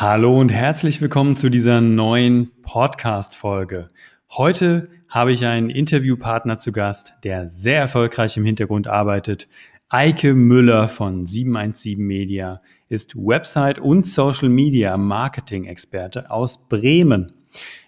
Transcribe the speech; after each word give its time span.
Hallo 0.00 0.38
und 0.38 0.50
herzlich 0.50 1.00
willkommen 1.00 1.34
zu 1.34 1.48
dieser 1.48 1.80
neuen 1.80 2.52
Podcast-Folge. 2.62 3.90
Heute 4.30 4.90
habe 5.08 5.32
ich 5.32 5.44
einen 5.44 5.70
Interviewpartner 5.70 6.60
zu 6.60 6.70
Gast, 6.70 7.14
der 7.24 7.50
sehr 7.50 7.80
erfolgreich 7.80 8.36
im 8.36 8.44
Hintergrund 8.44 8.86
arbeitet. 8.86 9.48
Eike 9.88 10.34
Müller 10.34 10.86
von 10.86 11.26
717 11.26 11.98
Media 11.98 12.62
ist 12.88 13.16
Website- 13.16 13.80
und 13.80 14.06
Social-Media-Marketing-Experte 14.06 16.30
aus 16.30 16.68
Bremen. 16.68 17.32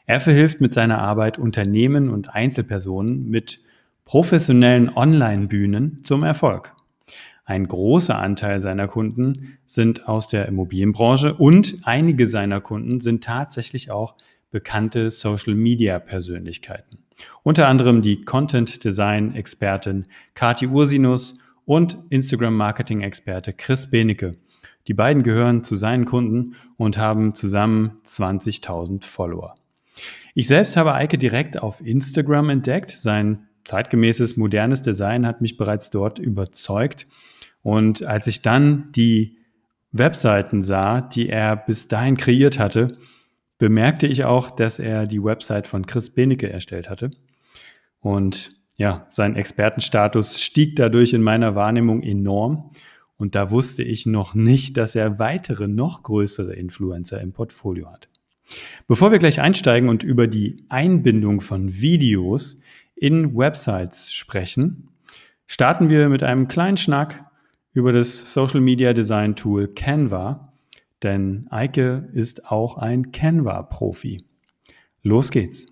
Er 0.05 0.19
verhilft 0.19 0.61
mit 0.61 0.75
seiner 0.75 0.99
Arbeit 0.99 1.39
Unternehmen 1.39 2.09
und 2.09 2.35
Einzelpersonen 2.35 3.29
mit 3.29 3.61
professionellen 4.05 4.89
Online-Bühnen 4.89 6.03
zum 6.03 6.25
Erfolg. 6.25 6.75
Ein 7.51 7.67
großer 7.67 8.17
Anteil 8.17 8.61
seiner 8.61 8.87
Kunden 8.87 9.59
sind 9.67 10.07
aus 10.07 10.29
der 10.29 10.47
Immobilienbranche 10.47 11.35
und 11.35 11.79
einige 11.83 12.29
seiner 12.29 12.61
Kunden 12.61 13.01
sind 13.01 13.25
tatsächlich 13.25 13.91
auch 13.91 14.15
bekannte 14.53 15.11
Social-Media-Persönlichkeiten. 15.11 16.99
Unter 17.43 17.67
anderem 17.67 18.03
die 18.03 18.21
Content-Design-Expertin 18.21 20.05
Kati 20.35 20.69
Ursinus 20.69 21.35
und 21.65 21.99
Instagram-Marketing-Experte 22.11 23.53
Chris 23.53 23.91
Benecke. 23.91 24.37
Die 24.87 24.95
beiden 24.95 25.25
gehören 25.25 25.65
zu 25.65 25.75
seinen 25.75 26.05
Kunden 26.05 26.55
und 26.77 26.99
haben 26.99 27.35
zusammen 27.35 27.99
20.000 28.07 29.03
Follower. 29.03 29.57
Ich 30.37 30.47
selbst 30.47 30.77
habe 30.77 30.95
Eike 30.95 31.19
direkt 31.19 31.61
auf 31.61 31.85
Instagram 31.85 32.51
entdeckt. 32.51 32.91
Sein 32.91 33.49
zeitgemäßes, 33.65 34.37
modernes 34.37 34.83
Design 34.83 35.27
hat 35.27 35.41
mich 35.41 35.57
bereits 35.57 35.91
dort 35.91 36.21
überzeugt 36.21 37.09
und 37.63 38.07
als 38.07 38.27
ich 38.27 38.43
dann 38.43 38.91
die 38.93 39.39
Webseiten 39.93 40.63
sah, 40.63 41.01
die 41.01 41.29
er 41.29 41.57
bis 41.57 41.89
dahin 41.89 42.17
kreiert 42.17 42.59
hatte, 42.59 42.97
bemerkte 43.59 44.07
ich 44.07 44.25
auch, 44.25 44.51
dass 44.51 44.79
er 44.79 45.07
die 45.07 45.23
Website 45.23 45.67
von 45.67 45.87
Chris 45.87 46.11
Benecke 46.11 46.51
erstellt 46.51 46.89
hatte. 46.89 47.11
Und 48.01 48.51
ja, 48.77 49.07
sein 49.11 49.37
Expertenstatus 49.37 50.41
stieg 50.41 50.77
dadurch 50.77 51.13
in 51.13 51.23
meiner 51.23 51.55
Wahrnehmung 51.55 52.03
enorm. 52.03 52.71
Und 53.19 53.35
da 53.35 53.51
wusste 53.51 53.83
ich 53.83 54.07
noch 54.07 54.35
nicht, 54.35 54.79
dass 54.79 54.95
er 54.95 55.19
weitere, 55.19 55.69
noch 55.69 56.03
größere 56.03 56.55
Influencer 56.55 57.21
im 57.21 57.33
Portfolio 57.33 57.91
hat. 57.93 58.09
Bevor 58.89 59.13
wir 59.13 59.19
gleich 59.19 59.41
einsteigen 59.41 59.91
und 59.91 60.03
über 60.03 60.27
die 60.27 60.65
Einbindung 60.71 61.43
von 61.43 61.81
Videos 61.81 62.61
in 62.95 63.37
Websites 63.37 64.13
sprechen, 64.13 64.89
starten 65.47 65.91
wir 65.91 66.09
mit 66.09 66.23
einem 66.23 66.49
kleinen 66.49 66.79
Schnack 66.79 67.30
über 67.73 67.93
das 67.93 68.33
Social 68.33 68.61
Media 68.61 68.93
Design 68.93 69.37
Tool 69.37 69.69
Canva, 69.69 70.53
denn 71.03 71.47
Eike 71.51 72.09
ist 72.13 72.51
auch 72.51 72.77
ein 72.77 73.13
Canva-Profi. 73.13 74.23
Los 75.03 75.31
geht's. 75.31 75.67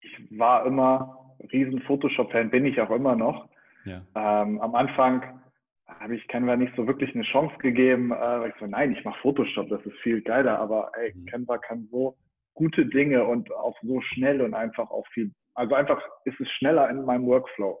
Ich 0.00 0.38
war 0.38 0.66
immer 0.66 1.34
riesen 1.52 1.80
Photoshop-Fan, 1.82 2.50
bin 2.50 2.66
ich 2.66 2.80
auch 2.80 2.90
immer 2.90 3.16
noch. 3.16 3.48
Ja. 3.84 4.02
Ähm, 4.14 4.60
am 4.60 4.74
Anfang 4.74 5.40
habe 5.86 6.16
ich 6.16 6.26
Canva 6.28 6.56
nicht 6.56 6.74
so 6.76 6.86
wirklich 6.86 7.14
eine 7.14 7.24
Chance 7.24 7.54
gegeben, 7.58 8.12
äh, 8.12 8.16
weil 8.16 8.50
ich 8.50 8.56
so, 8.60 8.66
nein, 8.66 8.92
ich 8.92 9.04
mache 9.04 9.18
Photoshop, 9.20 9.68
das 9.68 9.84
ist 9.86 9.96
viel 10.02 10.20
geiler, 10.22 10.58
aber 10.58 10.92
ey, 10.98 11.14
mhm. 11.14 11.26
Canva 11.26 11.58
kann 11.58 11.88
so 11.90 12.16
gute 12.54 12.86
Dinge 12.86 13.24
und 13.24 13.52
auch 13.52 13.76
so 13.82 14.00
schnell 14.00 14.40
und 14.40 14.54
einfach 14.54 14.90
auch 14.90 15.06
viel, 15.08 15.32
also 15.54 15.74
einfach 15.74 16.00
ist 16.24 16.40
es 16.40 16.48
schneller 16.52 16.88
in 16.90 17.04
meinem 17.04 17.26
Workflow. 17.26 17.78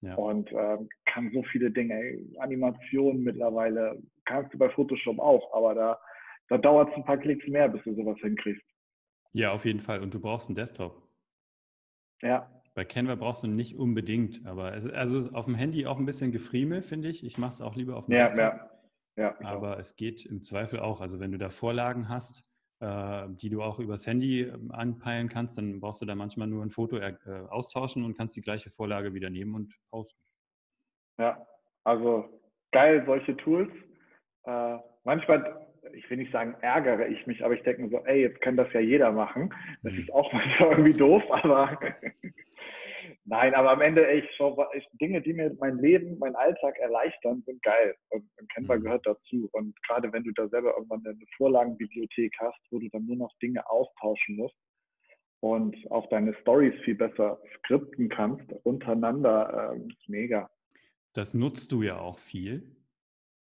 Ja. 0.00 0.14
Und 0.14 0.50
ähm, 0.52 0.88
kann 1.06 1.30
so 1.32 1.42
viele 1.44 1.70
Dinge, 1.70 2.18
Animationen 2.38 3.24
mittlerweile, 3.24 4.00
kannst 4.26 4.54
du 4.54 4.58
bei 4.58 4.70
Photoshop 4.70 5.18
auch, 5.18 5.52
aber 5.52 5.74
da, 5.74 6.00
da 6.48 6.58
dauert 6.58 6.90
es 6.90 6.96
ein 6.96 7.04
paar 7.04 7.18
Klicks 7.18 7.46
mehr, 7.48 7.68
bis 7.68 7.82
du 7.82 7.94
sowas 7.94 8.18
hinkriegst. 8.20 8.62
Ja, 9.32 9.52
auf 9.52 9.64
jeden 9.64 9.80
Fall. 9.80 10.00
Und 10.00 10.14
du 10.14 10.20
brauchst 10.20 10.48
einen 10.48 10.56
Desktop. 10.56 11.02
Ja. 12.22 12.50
Bei 12.74 12.84
Canva 12.84 13.16
brauchst 13.16 13.42
du 13.42 13.48
nicht 13.48 13.76
unbedingt, 13.76 14.46
aber 14.46 14.74
es, 14.76 14.86
also 14.92 15.30
auf 15.32 15.46
dem 15.46 15.56
Handy 15.56 15.86
auch 15.86 15.98
ein 15.98 16.06
bisschen 16.06 16.30
Gefriemel, 16.30 16.82
finde 16.82 17.08
ich. 17.08 17.24
Ich 17.24 17.36
mache 17.36 17.50
es 17.50 17.60
auch 17.60 17.74
lieber 17.74 17.96
auf 17.96 18.06
dem 18.06 18.14
ja, 18.14 18.26
Desktop. 18.26 18.70
Ja, 19.16 19.36
ja. 19.40 19.40
Aber 19.40 19.74
auch. 19.74 19.80
es 19.80 19.96
geht 19.96 20.24
im 20.24 20.42
Zweifel 20.42 20.78
auch. 20.78 21.00
Also 21.00 21.18
wenn 21.18 21.32
du 21.32 21.38
da 21.38 21.50
Vorlagen 21.50 22.08
hast, 22.08 22.42
äh, 22.44 22.47
die 22.80 23.50
du 23.50 23.60
auch 23.60 23.80
übers 23.80 24.06
Handy 24.06 24.42
ähm, 24.42 24.70
anpeilen 24.70 25.28
kannst, 25.28 25.58
dann 25.58 25.80
brauchst 25.80 26.00
du 26.00 26.06
da 26.06 26.14
manchmal 26.14 26.46
nur 26.46 26.62
ein 26.62 26.70
Foto 26.70 26.98
äh, 26.98 27.14
austauschen 27.48 28.04
und 28.04 28.16
kannst 28.16 28.36
die 28.36 28.40
gleiche 28.40 28.70
Vorlage 28.70 29.14
wieder 29.14 29.30
nehmen 29.30 29.54
und 29.54 29.74
posten. 29.90 30.18
Ja, 31.18 31.44
also 31.84 32.28
geil, 32.70 33.02
solche 33.04 33.36
Tools. 33.36 33.70
Äh, 34.44 34.78
manchmal, 35.04 35.66
ich 35.92 36.08
will 36.08 36.18
nicht 36.18 36.32
sagen, 36.32 36.54
ärgere 36.60 37.08
ich 37.08 37.26
mich, 37.26 37.44
aber 37.44 37.54
ich 37.54 37.62
denke 37.64 37.82
mir 37.82 37.88
so, 37.90 38.04
ey, 38.04 38.20
jetzt 38.22 38.40
kann 38.40 38.56
das 38.56 38.72
ja 38.72 38.80
jeder 38.80 39.10
machen. 39.10 39.52
Das 39.82 39.92
mhm. 39.92 40.00
ist 40.00 40.12
auch 40.12 40.32
manchmal 40.32 40.70
irgendwie 40.70 40.98
doof, 40.98 41.22
aber 41.30 41.78
Nein, 43.30 43.54
aber 43.54 43.72
am 43.72 43.82
Ende, 43.82 44.10
ich 44.12 44.24
Dinge, 45.00 45.20
die 45.20 45.34
mir 45.34 45.54
mein 45.60 45.78
Leben, 45.78 46.18
mein 46.18 46.34
Alltag 46.34 46.78
erleichtern, 46.78 47.42
sind 47.44 47.62
geil. 47.62 47.94
Und, 48.08 48.24
und 48.40 48.54
Canva 48.54 48.76
mhm. 48.76 48.82
gehört 48.84 49.06
dazu. 49.06 49.50
Und 49.52 49.74
gerade 49.82 50.10
wenn 50.14 50.24
du 50.24 50.32
da 50.32 50.48
selber 50.48 50.74
irgendwann 50.74 51.04
eine 51.06 51.18
Vorlagenbibliothek 51.36 52.32
hast, 52.40 52.58
wo 52.70 52.78
du 52.78 52.88
dann 52.88 53.04
nur 53.04 53.16
noch 53.16 53.32
Dinge 53.42 53.68
austauschen 53.68 54.36
musst 54.36 54.56
und 55.40 55.76
auch 55.90 56.08
deine 56.08 56.32
Stories 56.40 56.74
viel 56.84 56.94
besser 56.94 57.38
skripten 57.58 58.08
kannst, 58.08 58.50
untereinander, 58.64 59.74
äh, 59.74 59.78
ist 59.88 60.08
mega. 60.08 60.50
Das 61.12 61.34
nutzt 61.34 61.70
du 61.72 61.82
ja 61.82 61.98
auch 61.98 62.18
viel 62.18 62.78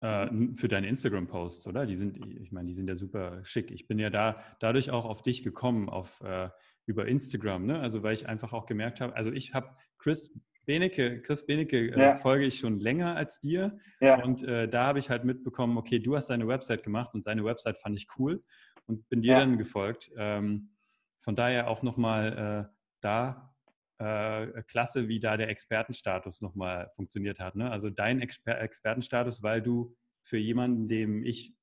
äh, 0.01 0.27
für 0.55 0.67
deine 0.67 0.89
Instagram-Posts, 0.89 1.67
oder? 1.67 1.85
Die 1.85 1.95
sind, 1.95 2.17
ich 2.41 2.51
meine, 2.51 2.67
die 2.67 2.73
sind 2.73 2.89
ja 2.89 2.97
super 2.97 3.45
schick. 3.45 3.71
Ich 3.71 3.87
bin 3.87 3.97
ja 3.97 4.09
da 4.09 4.43
dadurch 4.59 4.91
auch 4.91 5.05
auf 5.05 5.21
dich 5.21 5.41
gekommen, 5.41 5.87
auf 5.87 6.19
äh, 6.19 6.49
über 6.89 7.07
Instagram, 7.07 7.67
ne? 7.67 7.79
Also 7.79 8.01
weil 8.01 8.15
ich 8.15 8.27
einfach 8.27 8.51
auch 8.51 8.65
gemerkt 8.65 8.99
habe, 8.99 9.15
also 9.15 9.31
ich 9.31 9.53
habe 9.53 9.75
Chris 9.99 10.35
Benecke, 10.65 11.21
Chris 11.21 11.45
Benecke 11.45 11.91
äh, 11.91 11.99
ja. 11.99 12.15
folge 12.17 12.45
ich 12.45 12.57
schon 12.57 12.79
länger 12.79 13.15
als 13.15 13.39
dir. 13.39 13.77
Ja. 14.01 14.23
Und 14.23 14.41
äh, 14.43 14.67
da 14.67 14.85
habe 14.87 14.97
ich 14.97 15.11
halt 15.11 15.23
mitbekommen, 15.23 15.77
okay, 15.77 15.99
du 15.99 16.15
hast 16.15 16.27
seine 16.27 16.47
Website 16.47 16.83
gemacht 16.83 17.13
und 17.13 17.23
seine 17.23 17.45
Website 17.45 17.77
fand 17.77 17.95
ich 17.95 18.07
cool 18.17 18.43
und 18.87 19.07
bin 19.09 19.21
dir 19.21 19.33
ja. 19.33 19.39
dann 19.39 19.59
gefolgt. 19.59 20.11
Ähm, 20.17 20.71
von 21.19 21.35
daher 21.35 21.69
auch 21.69 21.83
nochmal 21.83 22.67
äh, 22.67 22.75
da 23.01 23.53
äh, 23.99 24.63
klasse, 24.63 25.07
wie 25.07 25.19
da 25.19 25.37
der 25.37 25.49
Expertenstatus 25.49 26.41
nochmal 26.41 26.89
funktioniert 26.95 27.39
hat. 27.39 27.55
Ne? 27.55 27.69
Also 27.69 27.91
dein 27.91 28.19
Exper 28.19 28.59
Expertenstatus, 28.59 29.43
weil 29.43 29.61
du 29.61 29.95
für 30.23 30.37
jemanden, 30.37 30.87
dem 30.87 31.23
ich, 31.23 31.53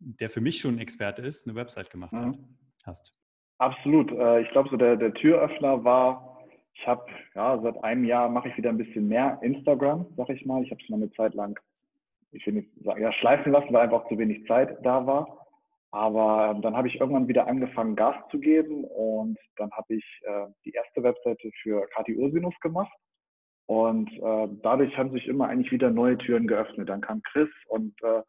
der 0.00 0.28
für 0.28 0.40
mich 0.42 0.60
schon 0.60 0.76
ein 0.76 0.80
Experte 0.80 1.22
ist, 1.22 1.46
eine 1.46 1.54
Website 1.54 1.90
gemacht 1.90 2.12
mhm. 2.12 2.18
hat, 2.18 2.38
hast. 2.84 3.17
Absolut. 3.58 4.10
Äh, 4.12 4.42
ich 4.42 4.50
glaube, 4.50 4.68
so 4.70 4.76
der, 4.76 4.96
der 4.96 5.12
Türöffner 5.14 5.84
war, 5.84 6.38
ich 6.74 6.86
habe, 6.86 7.04
ja, 7.34 7.58
seit 7.60 7.82
einem 7.82 8.04
Jahr 8.04 8.28
mache 8.28 8.48
ich 8.48 8.56
wieder 8.56 8.70
ein 8.70 8.78
bisschen 8.78 9.08
mehr 9.08 9.38
Instagram, 9.42 10.06
sag 10.16 10.28
ich 10.30 10.46
mal. 10.46 10.62
Ich 10.62 10.70
habe 10.70 10.80
es 10.80 10.88
mal 10.88 10.96
eine 10.96 11.10
Zeit 11.12 11.34
lang, 11.34 11.58
ich 12.30 12.46
will 12.46 12.54
nicht 12.54 12.68
sagen, 12.84 13.02
ja, 13.02 13.12
schleifen 13.12 13.52
lassen, 13.52 13.72
weil 13.72 13.82
einfach 13.82 14.06
zu 14.08 14.16
wenig 14.16 14.46
Zeit 14.46 14.78
da 14.84 15.04
war. 15.06 15.46
Aber 15.90 16.52
ähm, 16.54 16.62
dann 16.62 16.76
habe 16.76 16.86
ich 16.86 17.00
irgendwann 17.00 17.28
wieder 17.28 17.46
angefangen, 17.46 17.96
Gas 17.96 18.14
zu 18.30 18.38
geben 18.38 18.84
und 18.84 19.38
dann 19.56 19.70
habe 19.72 19.94
ich 19.94 20.04
äh, 20.24 20.46
die 20.64 20.72
erste 20.72 21.02
Webseite 21.02 21.50
für 21.62 21.86
Kati 21.94 22.16
Ursinus 22.16 22.54
gemacht. 22.60 22.92
Und 23.66 24.10
äh, 24.12 24.48
dadurch 24.62 24.96
haben 24.96 25.10
sich 25.10 25.26
immer 25.26 25.48
eigentlich 25.48 25.72
wieder 25.72 25.90
neue 25.90 26.16
Türen 26.18 26.46
geöffnet. 26.46 26.88
Dann 26.88 27.00
kam 27.00 27.22
Chris 27.22 27.48
und 27.68 27.94
äh, 28.02 28.22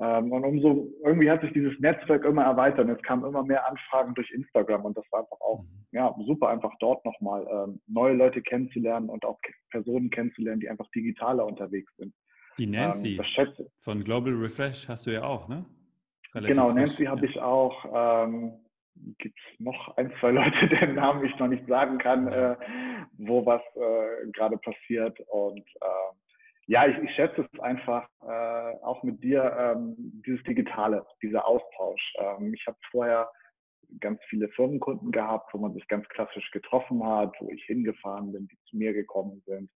und 0.00 0.44
umso, 0.44 0.88
irgendwie 1.04 1.30
hat 1.30 1.42
sich 1.42 1.52
dieses 1.52 1.78
Netzwerk 1.78 2.24
immer 2.24 2.44
erweitert 2.44 2.86
und 2.86 2.90
es 2.96 3.02
kamen 3.02 3.24
immer 3.24 3.42
mehr 3.42 3.68
Anfragen 3.68 4.14
durch 4.14 4.30
Instagram 4.30 4.86
und 4.86 4.96
das 4.96 5.04
war 5.10 5.20
einfach 5.20 5.40
auch, 5.40 5.62
mhm. 5.62 5.86
ja, 5.92 6.14
super 6.26 6.48
einfach 6.48 6.72
dort 6.80 7.04
nochmal 7.04 7.46
ähm, 7.50 7.80
neue 7.86 8.14
Leute 8.14 8.40
kennenzulernen 8.40 9.10
und 9.10 9.24
auch 9.26 9.38
Personen 9.70 10.08
kennenzulernen, 10.08 10.60
die 10.60 10.70
einfach 10.70 10.88
digitaler 10.94 11.44
unterwegs 11.44 11.94
sind. 11.98 12.14
Die 12.58 12.66
Nancy 12.66 13.20
ähm, 13.36 13.46
von 13.80 14.02
Global 14.02 14.32
Refresh 14.32 14.88
hast 14.88 15.06
du 15.06 15.12
ja 15.12 15.24
auch, 15.24 15.48
ne? 15.48 15.66
Relativ 16.34 16.56
genau, 16.56 16.72
Nancy 16.72 17.04
habe 17.04 17.26
ja. 17.26 17.30
ich 17.30 17.40
auch. 17.40 17.84
Ähm, 18.24 18.52
Gibt 19.18 19.38
es 19.38 19.60
noch 19.60 19.96
ein, 19.96 20.12
zwei 20.20 20.30
Leute, 20.32 20.68
deren 20.68 20.94
Namen 20.94 21.24
ich 21.24 21.38
noch 21.38 21.48
nicht 21.48 21.66
sagen 21.66 21.98
kann, 21.98 22.28
äh, 22.28 22.56
wo 23.18 23.44
was 23.46 23.62
äh, 23.76 24.30
gerade 24.32 24.58
passiert 24.58 25.18
und 25.28 25.58
äh, 25.58 26.14
ja, 26.70 26.86
ich, 26.86 26.96
ich 26.98 27.10
schätze 27.16 27.48
es 27.52 27.60
einfach 27.60 28.08
äh, 28.22 28.84
auch 28.84 29.02
mit 29.02 29.24
dir, 29.24 29.42
ähm, 29.58 29.96
dieses 30.24 30.40
Digitale, 30.44 31.04
dieser 31.20 31.44
Austausch. 31.44 32.14
Ähm, 32.20 32.54
ich 32.54 32.64
habe 32.64 32.78
vorher 32.92 33.28
ganz 33.98 34.20
viele 34.28 34.48
Firmenkunden 34.50 35.10
gehabt, 35.10 35.52
wo 35.52 35.58
man 35.58 35.74
sich 35.74 35.84
ganz 35.88 36.08
klassisch 36.10 36.48
getroffen 36.52 37.04
hat, 37.04 37.34
wo 37.40 37.50
ich 37.50 37.64
hingefahren 37.64 38.32
bin, 38.32 38.46
die 38.46 38.56
zu 38.68 38.76
mir 38.76 38.92
gekommen 38.92 39.42
sind, 39.46 39.68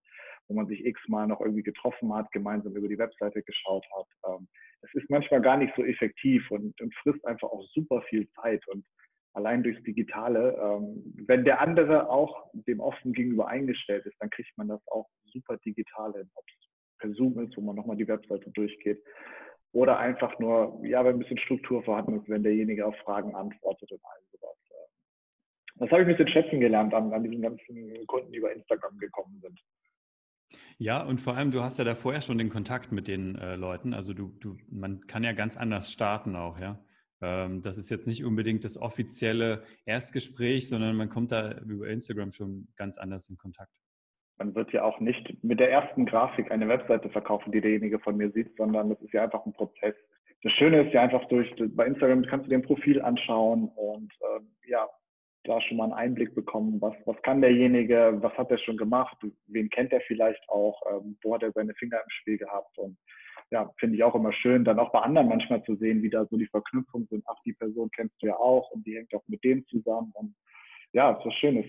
wo 0.46 0.54
man 0.54 0.68
sich 0.68 0.86
x-mal 0.86 1.26
noch 1.26 1.40
irgendwie 1.40 1.64
getroffen 1.64 2.14
hat, 2.14 2.30
gemeinsam 2.30 2.76
über 2.76 2.86
die 2.86 2.98
Webseite 2.98 3.42
geschaut 3.42 3.84
hat. 3.98 4.06
Ähm, 4.28 4.46
das 4.82 4.94
ist 4.94 5.10
manchmal 5.10 5.40
gar 5.40 5.56
nicht 5.56 5.74
so 5.74 5.82
effektiv 5.82 6.48
und, 6.52 6.80
und 6.80 6.94
frisst 7.02 7.26
einfach 7.26 7.48
auch 7.48 7.64
super 7.72 8.02
viel 8.02 8.28
Zeit. 8.40 8.64
Und 8.68 8.86
allein 9.32 9.64
durchs 9.64 9.82
Digitale, 9.82 10.56
ähm, 10.62 11.02
wenn 11.26 11.44
der 11.44 11.60
andere 11.60 12.08
auch 12.08 12.52
dem 12.52 12.78
offen 12.78 13.12
gegenüber 13.12 13.48
eingestellt 13.48 14.06
ist, 14.06 14.14
dann 14.20 14.30
kriegt 14.30 14.56
man 14.56 14.68
das 14.68 14.86
auch 14.92 15.08
super 15.24 15.56
digital 15.56 16.12
hin, 16.12 16.30
ob 16.36 16.44
es 16.46 16.63
per 16.98 17.12
Zoom 17.12 17.38
ist, 17.40 17.56
wo 17.56 17.60
man 17.60 17.76
nochmal 17.76 17.96
die 17.96 18.08
Webseite 18.08 18.50
durchgeht. 18.50 19.02
Oder 19.72 19.98
einfach 19.98 20.38
nur, 20.38 20.80
ja, 20.84 21.04
wenn 21.04 21.16
ein 21.16 21.18
bisschen 21.18 21.38
Struktur 21.38 21.82
vorhanden 21.82 22.20
ist, 22.20 22.28
wenn 22.28 22.42
derjenige 22.42 22.86
auf 22.86 22.96
Fragen 22.98 23.34
antwortet 23.34 23.90
und 23.90 24.00
all 24.04 24.20
sowas. 24.32 24.56
Das 25.76 25.90
habe 25.90 26.02
ich 26.02 26.08
ein 26.08 26.16
bisschen 26.16 26.28
schätzen 26.28 26.60
gelernt 26.60 26.94
an, 26.94 27.12
an 27.12 27.24
diesen 27.24 27.42
ganzen 27.42 28.06
Kunden, 28.06 28.30
die 28.30 28.38
über 28.38 28.52
Instagram 28.52 28.96
gekommen 28.98 29.40
sind. 29.42 29.60
Ja, 30.78 31.02
und 31.02 31.20
vor 31.20 31.36
allem, 31.36 31.50
du 31.50 31.62
hast 31.62 31.78
ja 31.78 31.84
da 31.84 31.94
vorher 31.94 32.20
schon 32.20 32.38
den 32.38 32.48
Kontakt 32.48 32.92
mit 32.92 33.08
den 33.08 33.36
äh, 33.36 33.56
Leuten. 33.56 33.94
Also 33.94 34.12
du, 34.12 34.28
du, 34.40 34.56
man 34.68 35.06
kann 35.06 35.24
ja 35.24 35.32
ganz 35.32 35.56
anders 35.56 35.90
starten 35.90 36.36
auch, 36.36 36.58
ja. 36.58 36.84
Ähm, 37.20 37.62
das 37.62 37.78
ist 37.78 37.90
jetzt 37.90 38.06
nicht 38.06 38.24
unbedingt 38.24 38.64
das 38.64 38.76
offizielle 38.76 39.64
Erstgespräch, 39.84 40.68
sondern 40.68 40.96
man 40.96 41.08
kommt 41.08 41.32
da 41.32 41.58
über 41.58 41.88
Instagram 41.88 42.32
schon 42.32 42.68
ganz 42.76 42.98
anders 42.98 43.28
in 43.28 43.36
Kontakt. 43.36 43.83
Man 44.38 44.54
wird 44.54 44.72
ja 44.72 44.82
auch 44.82 45.00
nicht 45.00 45.42
mit 45.44 45.60
der 45.60 45.70
ersten 45.70 46.06
Grafik 46.06 46.50
eine 46.50 46.68
Webseite 46.68 47.08
verkaufen, 47.10 47.52
die 47.52 47.60
derjenige 47.60 48.00
von 48.00 48.16
mir 48.16 48.30
sieht, 48.32 48.56
sondern 48.56 48.90
das 48.90 49.00
ist 49.00 49.12
ja 49.12 49.24
einfach 49.24 49.44
ein 49.46 49.52
Prozess. 49.52 49.94
Das 50.42 50.52
Schöne 50.52 50.86
ist 50.86 50.92
ja 50.92 51.02
einfach 51.02 51.24
durch, 51.28 51.52
bei 51.74 51.86
Instagram 51.86 52.26
kannst 52.26 52.46
du 52.46 52.50
dir 52.50 52.56
ein 52.56 52.62
Profil 52.62 53.00
anschauen 53.00 53.70
und 53.76 54.12
äh, 54.20 54.70
ja, 54.70 54.88
da 55.44 55.60
schon 55.60 55.76
mal 55.76 55.84
einen 55.84 55.92
Einblick 55.92 56.34
bekommen, 56.34 56.80
was, 56.80 56.94
was 57.04 57.20
kann 57.22 57.40
derjenige, 57.40 58.18
was 58.20 58.32
hat 58.36 58.50
er 58.50 58.58
schon 58.58 58.76
gemacht, 58.76 59.16
wen 59.46 59.70
kennt 59.70 59.92
er 59.92 60.00
vielleicht 60.02 60.46
auch, 60.48 60.80
ähm, 60.90 61.16
wo 61.22 61.34
hat 61.34 61.42
er 61.42 61.52
seine 61.52 61.74
Finger 61.74 61.98
im 61.98 62.10
Spiel 62.10 62.38
gehabt 62.38 62.76
und 62.78 62.96
ja, 63.50 63.70
finde 63.78 63.96
ich 63.96 64.02
auch 64.02 64.14
immer 64.14 64.32
schön, 64.32 64.64
dann 64.64 64.78
auch 64.78 64.90
bei 64.90 65.00
anderen 65.00 65.28
manchmal 65.28 65.62
zu 65.64 65.76
sehen, 65.76 66.02
wie 66.02 66.10
da 66.10 66.26
so 66.26 66.36
die 66.36 66.46
Verknüpfungen 66.46 67.06
sind. 67.08 67.24
Ach, 67.26 67.40
die 67.44 67.52
Person 67.52 67.90
kennst 67.94 68.20
du 68.20 68.26
ja 68.26 68.36
auch 68.36 68.70
und 68.70 68.86
die 68.86 68.96
hängt 68.96 69.14
auch 69.14 69.22
mit 69.28 69.44
dem 69.44 69.66
zusammen. 69.66 70.12
Und 70.14 70.34
ja, 70.92 71.12
ist 71.12 71.24
was 71.24 71.34
Schönes. 71.34 71.66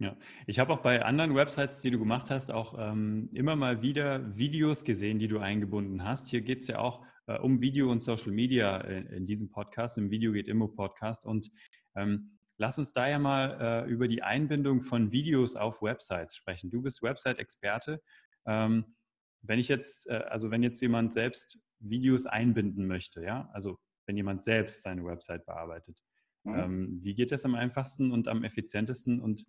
Ja, 0.00 0.16
ich 0.48 0.58
habe 0.58 0.72
auch 0.72 0.80
bei 0.80 1.04
anderen 1.04 1.36
Websites, 1.36 1.80
die 1.80 1.90
du 1.92 2.00
gemacht 2.00 2.28
hast, 2.28 2.50
auch 2.50 2.76
ähm, 2.78 3.30
immer 3.32 3.54
mal 3.54 3.80
wieder 3.80 4.36
Videos 4.36 4.84
gesehen, 4.84 5.20
die 5.20 5.28
du 5.28 5.38
eingebunden 5.38 6.02
hast. 6.02 6.28
Hier 6.28 6.40
geht 6.40 6.62
es 6.62 6.66
ja 6.66 6.80
auch 6.80 7.06
äh, 7.26 7.38
um 7.38 7.60
Video 7.60 7.92
und 7.92 8.02
Social 8.02 8.32
Media 8.32 8.78
in, 8.78 9.06
in, 9.06 9.26
diesem 9.26 9.50
Podcast, 9.50 9.96
im 9.96 10.10
Video 10.10 10.32
geht 10.32 10.48
Immo 10.48 10.66
Podcast. 10.66 11.24
Und 11.24 11.48
ähm, 11.94 12.38
lass 12.56 12.76
uns 12.76 12.92
da 12.92 13.08
ja 13.08 13.20
mal 13.20 13.86
äh, 13.86 13.90
über 13.90 14.08
die 14.08 14.22
Einbindung 14.22 14.82
von 14.82 15.12
Videos 15.12 15.54
auf 15.54 15.80
Websites 15.80 16.34
sprechen. 16.34 16.70
Du 16.70 16.82
bist 16.82 17.00
Website-Experte. 17.00 18.02
Ähm, 18.46 18.96
wenn 19.42 19.60
ich 19.60 19.68
jetzt, 19.68 20.08
äh, 20.08 20.24
also 20.28 20.50
wenn 20.50 20.64
jetzt 20.64 20.80
jemand 20.80 21.12
selbst 21.12 21.60
Videos 21.78 22.26
einbinden 22.26 22.88
möchte, 22.88 23.22
ja, 23.22 23.48
also 23.52 23.78
wenn 24.06 24.16
jemand 24.16 24.42
selbst 24.42 24.82
seine 24.82 25.04
Website 25.04 25.46
bearbeitet, 25.46 26.02
mhm. 26.42 26.54
ähm, 26.54 26.98
wie 27.02 27.14
geht 27.14 27.30
das 27.30 27.44
am 27.44 27.54
einfachsten 27.54 28.10
und 28.10 28.26
am 28.26 28.42
effizientesten 28.42 29.20
und 29.20 29.46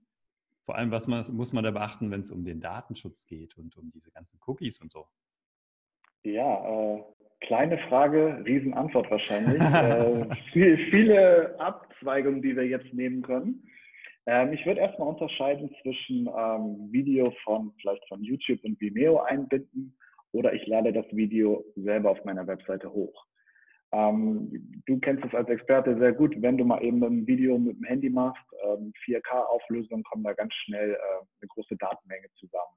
vor 0.66 0.76
allem, 0.76 0.92
was 0.92 1.08
man, 1.08 1.24
muss 1.34 1.54
man 1.54 1.64
da 1.64 1.72
beachten, 1.72 2.12
wenn 2.12 2.22
es 2.22 2.32
um 2.32 2.44
den 2.44 2.60
Datenschutz 2.60 3.26
geht 3.28 3.58
und 3.58 3.78
um 3.78 3.92
diese 3.92 4.12
ganzen 4.12 4.40
Cookies 4.46 4.82
und 4.82 4.92
so? 4.92 5.06
Ja, 6.24 6.96
äh, 6.96 7.04
kleine 7.42 7.78
Frage, 7.88 8.44
Riesenantwort 8.46 9.10
wahrscheinlich. 9.12 9.62
äh, 9.62 10.36
viel, 10.52 10.78
viele 10.90 11.60
Abzweigungen, 11.60 12.42
die 12.42 12.56
wir 12.56 12.68
jetzt 12.68 12.92
nehmen 12.94 13.22
können. 13.22 13.64
Ähm, 14.26 14.54
ich 14.54 14.66
würde 14.66 14.82
erstmal 14.82 15.10
unterscheiden 15.10 15.70
zwischen 15.84 16.28
ähm, 16.28 16.92
Video 16.92 17.32
von 17.44 17.72
vielleicht 17.80 18.08
von 18.08 18.24
YouTube 18.24 18.64
und 18.64 18.82
Vimeo 18.82 19.20
einbinden 19.20 19.96
oder 20.32 20.54
ich 20.54 20.66
lade 20.66 20.92
das 20.92 21.06
Video 21.12 21.64
selber 21.76 22.10
auf 22.10 22.26
meiner 22.26 22.48
Webseite 22.48 22.92
hoch. 22.92 23.26
Ähm, 23.92 24.82
du 24.86 25.00
kennst 25.00 25.24
es 25.24 25.34
als 25.34 25.50
Experte 25.50 25.98
sehr 25.98 26.14
gut, 26.14 26.36
wenn 26.42 26.58
du 26.58 26.66
mal 26.66 26.84
eben 26.84 27.04
ein 27.04 27.28
Video 27.28 27.58
mit 27.58 27.78
dem 27.78 27.84
Handy 27.86 28.10
machst, 28.10 28.44
4K-Auflösung, 29.06 30.00
ähm, 30.00 30.04
kommen 30.04 30.24
da 30.24 30.34
ganz 30.34 30.54
schnell 30.54 30.92
äh, 30.92 30.96
eine 30.96 31.48
große 31.48 31.76
Datenmenge 31.78 32.28
zusammen. 32.40 32.76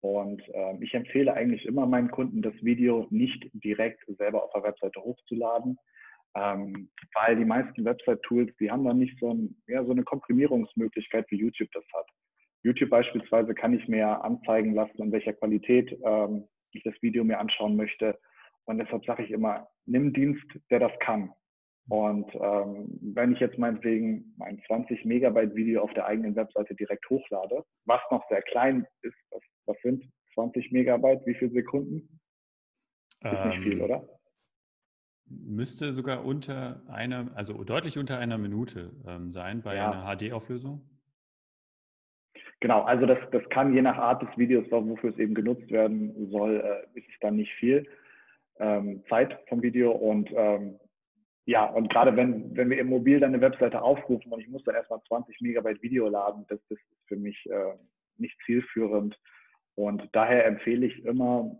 Und 0.00 0.42
äh, 0.48 0.76
ich 0.82 0.94
empfehle 0.94 1.34
eigentlich 1.34 1.66
immer 1.66 1.86
meinen 1.86 2.10
Kunden, 2.10 2.40
das 2.40 2.54
Video 2.62 3.06
nicht 3.10 3.50
direkt 3.52 4.02
selber 4.16 4.42
auf 4.44 4.52
der 4.52 4.62
Webseite 4.62 5.00
hochzuladen, 5.00 5.78
ähm, 6.34 6.90
weil 7.14 7.36
die 7.36 7.44
meisten 7.44 7.84
Website-Tools, 7.84 8.50
die 8.58 8.70
haben 8.70 8.84
dann 8.84 8.98
nicht 8.98 9.18
so, 9.18 9.34
ein, 9.34 9.56
ja, 9.66 9.84
so 9.84 9.90
eine 9.90 10.04
Komprimierungsmöglichkeit, 10.04 11.26
wie 11.30 11.36
YouTube 11.36 11.70
das 11.72 11.84
hat. 11.94 12.06
YouTube 12.62 12.90
beispielsweise 12.90 13.54
kann 13.54 13.74
ich 13.74 13.88
mir 13.88 14.22
anzeigen 14.24 14.74
lassen, 14.74 15.02
in 15.02 15.12
welcher 15.12 15.32
Qualität 15.34 15.98
ähm, 16.04 16.46
ich 16.72 16.82
das 16.82 16.94
Video 17.02 17.24
mir 17.24 17.38
anschauen 17.38 17.76
möchte. 17.76 18.18
Und 18.66 18.78
deshalb 18.78 19.04
sage 19.04 19.24
ich 19.24 19.30
immer, 19.30 19.68
nimm 19.86 20.12
Dienst, 20.12 20.46
der 20.70 20.80
das 20.80 20.92
kann. 21.00 21.32
Und 21.88 22.32
ähm, 22.34 22.86
wenn 23.00 23.32
ich 23.32 23.40
jetzt 23.40 23.58
meinetwegen 23.58 24.32
mein 24.36 24.62
20 24.68 25.04
Megabyte 25.04 25.54
Video 25.56 25.82
auf 25.82 25.92
der 25.94 26.06
eigenen 26.06 26.36
Webseite 26.36 26.74
direkt 26.76 27.08
hochlade, 27.10 27.64
was 27.84 28.00
noch 28.12 28.22
sehr 28.28 28.42
klein 28.42 28.86
ist, 29.02 29.16
was, 29.30 29.42
was 29.66 29.76
sind 29.82 30.04
20 30.34 30.70
Megabyte, 30.70 31.26
wie 31.26 31.34
viele 31.34 31.50
Sekunden? 31.50 32.20
Ist 33.22 33.32
ähm, 33.32 33.48
nicht 33.48 33.62
viel, 33.62 33.78
ähm, 33.78 33.82
oder? 33.82 34.08
Müsste 35.26 35.92
sogar 35.92 36.24
unter 36.24 36.82
einer, 36.88 37.32
also 37.34 37.64
deutlich 37.64 37.98
unter 37.98 38.18
einer 38.18 38.38
Minute 38.38 38.92
ähm, 39.06 39.32
sein 39.32 39.62
bei 39.62 39.74
ja. 39.74 39.90
einer 39.90 40.16
HD-Auflösung. 40.16 40.88
Genau, 42.60 42.82
also 42.82 43.06
das, 43.06 43.18
das 43.32 43.42
kann 43.48 43.74
je 43.74 43.82
nach 43.82 43.96
Art 43.96 44.22
des 44.22 44.36
Videos, 44.36 44.70
wofür 44.70 45.10
es 45.10 45.18
eben 45.18 45.34
genutzt 45.34 45.70
werden 45.72 46.30
soll, 46.30 46.60
äh, 46.60 46.98
ist 46.98 47.08
es 47.08 47.18
dann 47.20 47.34
nicht 47.36 47.52
viel 47.54 47.88
ähm, 48.60 49.02
Zeit 49.08 49.38
vom 49.48 49.62
Video. 49.62 49.90
Und 49.90 50.30
ähm, 50.34 50.78
ja, 51.46 51.66
und 51.66 51.90
gerade 51.90 52.14
wenn, 52.16 52.56
wenn 52.56 52.70
wir 52.70 52.78
im 52.78 52.88
Mobil 52.88 53.18
dann 53.18 53.34
eine 53.34 53.40
Webseite 53.42 53.82
aufrufen 53.82 54.32
und 54.32 54.40
ich 54.40 54.48
muss 54.48 54.62
da 54.64 54.72
erstmal 54.72 55.02
20 55.08 55.40
Megabyte 55.40 55.82
Video 55.82 56.08
laden, 56.08 56.44
das, 56.48 56.60
das 56.68 56.78
ist 56.78 57.08
für 57.08 57.16
mich 57.16 57.44
äh, 57.50 57.74
nicht 58.18 58.36
zielführend. 58.46 59.18
Und 59.74 60.08
daher 60.12 60.46
empfehle 60.46 60.86
ich 60.86 61.04
immer, 61.04 61.56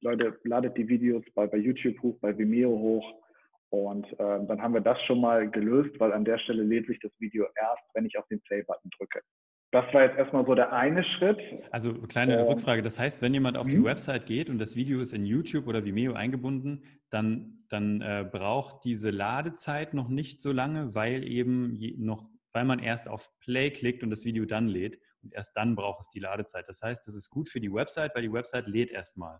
Leute, 0.00 0.38
ladet 0.44 0.76
die 0.76 0.88
Videos 0.88 1.24
bei, 1.34 1.46
bei 1.46 1.58
YouTube 1.58 2.00
hoch, 2.02 2.18
bei 2.20 2.36
Vimeo 2.36 2.70
hoch. 2.70 3.22
Und 3.70 4.06
äh, 4.14 4.16
dann 4.46 4.62
haben 4.62 4.74
wir 4.74 4.80
das 4.80 5.02
schon 5.02 5.20
mal 5.20 5.50
gelöst, 5.50 5.98
weil 6.00 6.12
an 6.12 6.24
der 6.24 6.38
Stelle 6.38 6.62
lädt 6.62 6.86
sich 6.86 6.98
das 7.00 7.12
Video 7.18 7.46
erst, 7.54 7.82
wenn 7.94 8.06
ich 8.06 8.16
auf 8.16 8.26
den 8.28 8.40
Play-Button 8.40 8.90
drücke. 8.96 9.20
Das 9.70 9.84
war 9.92 10.02
jetzt 10.02 10.16
erstmal 10.16 10.46
so 10.46 10.54
der 10.54 10.72
eine 10.72 11.04
Schritt. 11.04 11.38
Also 11.70 11.92
kleine 11.92 12.36
äh, 12.36 12.40
Rückfrage. 12.40 12.80
Das 12.80 12.98
heißt, 12.98 13.20
wenn 13.20 13.34
jemand 13.34 13.58
auf 13.58 13.66
die 13.68 13.78
mhm. 13.78 13.84
Website 13.84 14.24
geht 14.24 14.48
und 14.48 14.58
das 14.58 14.76
Video 14.76 15.00
ist 15.00 15.12
in 15.12 15.26
YouTube 15.26 15.66
oder 15.66 15.84
Vimeo 15.84 16.14
eingebunden, 16.14 16.84
dann, 17.10 17.64
dann 17.68 18.00
äh, 18.00 18.26
braucht 18.30 18.84
diese 18.84 19.10
Ladezeit 19.10 19.92
noch 19.92 20.08
nicht 20.08 20.40
so 20.40 20.52
lange, 20.52 20.94
weil 20.94 21.22
eben 21.22 21.78
noch, 21.98 22.30
weil 22.52 22.64
man 22.64 22.78
erst 22.78 23.08
auf 23.08 23.28
Play 23.40 23.70
klickt 23.70 24.02
und 24.02 24.08
das 24.08 24.24
Video 24.24 24.46
dann 24.46 24.68
lädt 24.68 24.98
und 25.22 25.34
erst 25.34 25.54
dann 25.56 25.76
braucht 25.76 26.00
es 26.00 26.08
die 26.08 26.20
Ladezeit. 26.20 26.66
Das 26.66 26.80
heißt, 26.82 27.06
das 27.06 27.14
ist 27.14 27.28
gut 27.28 27.50
für 27.50 27.60
die 27.60 27.72
Website, 27.72 28.14
weil 28.14 28.22
die 28.22 28.32
Website 28.32 28.68
lädt 28.68 28.90
erstmal. 28.90 29.38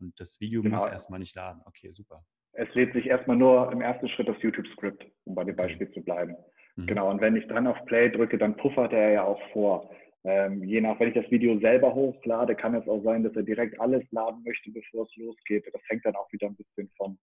Und 0.00 0.18
das 0.18 0.40
Video 0.40 0.62
genau. 0.62 0.76
muss 0.76 0.86
erstmal 0.86 1.18
nicht 1.18 1.34
laden. 1.34 1.60
Okay, 1.66 1.90
super. 1.90 2.24
Es 2.52 2.72
lädt 2.74 2.94
sich 2.94 3.06
erstmal 3.06 3.36
nur 3.36 3.70
im 3.72 3.82
ersten 3.82 4.08
Schritt 4.08 4.28
das 4.28 4.40
YouTube-Skript, 4.40 5.04
um 5.24 5.34
bei 5.34 5.44
dem 5.44 5.54
okay. 5.54 5.68
Beispiel 5.68 5.90
zu 5.92 6.02
bleiben. 6.02 6.34
Mhm. 6.76 6.86
Genau, 6.86 7.10
und 7.10 7.20
wenn 7.20 7.36
ich 7.36 7.46
dann 7.48 7.66
auf 7.66 7.84
Play 7.86 8.10
drücke, 8.10 8.38
dann 8.38 8.56
puffert 8.56 8.92
er 8.92 9.10
ja 9.10 9.24
auch 9.24 9.40
vor. 9.52 9.90
Ähm, 10.24 10.62
je 10.64 10.80
nach, 10.80 10.98
wenn 10.98 11.08
ich 11.08 11.14
das 11.14 11.30
Video 11.30 11.58
selber 11.60 11.94
hochlade, 11.94 12.54
kann 12.54 12.74
es 12.74 12.86
auch 12.88 13.02
sein, 13.02 13.22
dass 13.22 13.34
er 13.36 13.42
direkt 13.42 13.80
alles 13.80 14.04
laden 14.10 14.42
möchte, 14.44 14.70
bevor 14.70 15.04
es 15.04 15.16
losgeht. 15.16 15.64
Das 15.72 15.82
hängt 15.88 16.04
dann 16.04 16.16
auch 16.16 16.30
wieder 16.32 16.48
ein 16.48 16.56
bisschen 16.56 16.90
vom, 16.96 17.18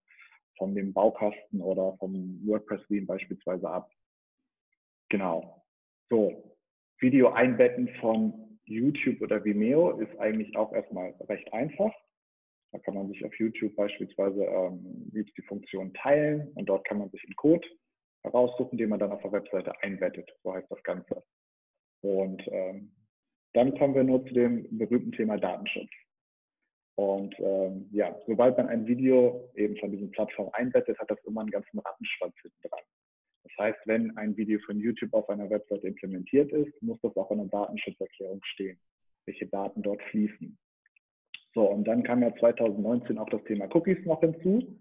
von 0.58 0.74
dem 0.74 0.94
Baukasten 0.94 1.62
oder 1.62 1.96
vom 2.00 2.40
WordPress-Theme 2.46 3.06
beispielsweise 3.06 3.70
ab. 3.70 3.92
Genau. 5.10 5.64
So, 6.10 6.56
Video 7.00 7.32
einbetten 7.34 7.90
von 8.00 8.60
YouTube 8.66 9.22
oder 9.22 9.44
Vimeo 9.44 10.00
ist 10.00 10.18
eigentlich 10.20 10.56
auch 10.56 10.72
erstmal 10.74 11.14
recht 11.28 11.52
einfach. 11.54 11.94
Da 12.72 12.80
kann 12.80 12.96
man 12.96 13.10
sich 13.10 13.24
auf 13.26 13.36
YouTube 13.38 13.76
beispielsweise 13.76 14.46
ähm, 14.46 15.12
die 15.12 15.42
Funktion 15.44 15.94
teilen 15.94 16.52
und 16.56 16.68
dort 16.68 16.86
kann 16.86 16.98
man 16.98 17.10
sich 17.10 17.24
einen 17.26 17.36
Code 17.36 17.68
heraussuchen, 18.24 18.78
den 18.78 18.90
man 18.90 19.00
dann 19.00 19.12
auf 19.12 19.22
der 19.22 19.32
Webseite 19.32 19.74
einbettet. 19.82 20.32
So 20.44 20.54
heißt 20.54 20.70
das 20.70 20.82
Ganze. 20.84 21.24
Und 22.02 22.42
ähm, 22.48 22.92
dann 23.54 23.78
kommen 23.78 23.96
wir 23.96 24.04
nur 24.04 24.26
zu 24.26 24.34
dem 24.34 24.78
berühmten 24.78 25.12
Thema 25.12 25.38
Datenschutz. 25.38 25.90
Und 26.96 27.36
ähm, 27.40 27.90
ja, 27.92 28.16
sobald 28.28 28.58
man 28.58 28.68
ein 28.68 28.86
Video 28.86 29.50
eben 29.56 29.78
von 29.78 29.92
diesen 29.92 30.12
Plattformen 30.12 30.54
einbettet, 30.54 31.00
hat 31.00 31.10
das 31.10 31.24
immer 31.26 31.42
einen 31.42 31.52
ganzen 31.52 31.80
Rattenschwanz 31.80 32.36
hinten 32.42 32.68
dran. 32.70 32.84
Das 33.44 33.52
heißt, 33.58 33.80
wenn 33.86 34.16
ein 34.18 34.38
Video 34.38 34.60
von 34.66 34.80
YouTube 34.80 35.14
auf 35.14 35.30
einer 35.30 35.50
Webseite 35.50 35.88
implementiert 35.88 36.52
ist, 36.52 36.82
muss 36.82 37.00
das 37.02 37.16
auch 37.18 37.32
in 37.32 37.38
der 37.40 37.48
Datenschutzerklärung 37.48 38.42
stehen, 38.44 38.80
welche 39.26 39.48
Daten 39.48 39.82
dort 39.82 40.02
fließen. 40.04 40.58
So, 41.54 41.70
und 41.70 41.86
dann 41.86 42.04
kam 42.04 42.22
ja 42.22 42.34
2019 42.36 43.18
auch 43.18 43.30
das 43.30 43.44
Thema 43.44 43.74
Cookies 43.76 44.04
noch 44.06 44.22
hinzu. 44.22 44.76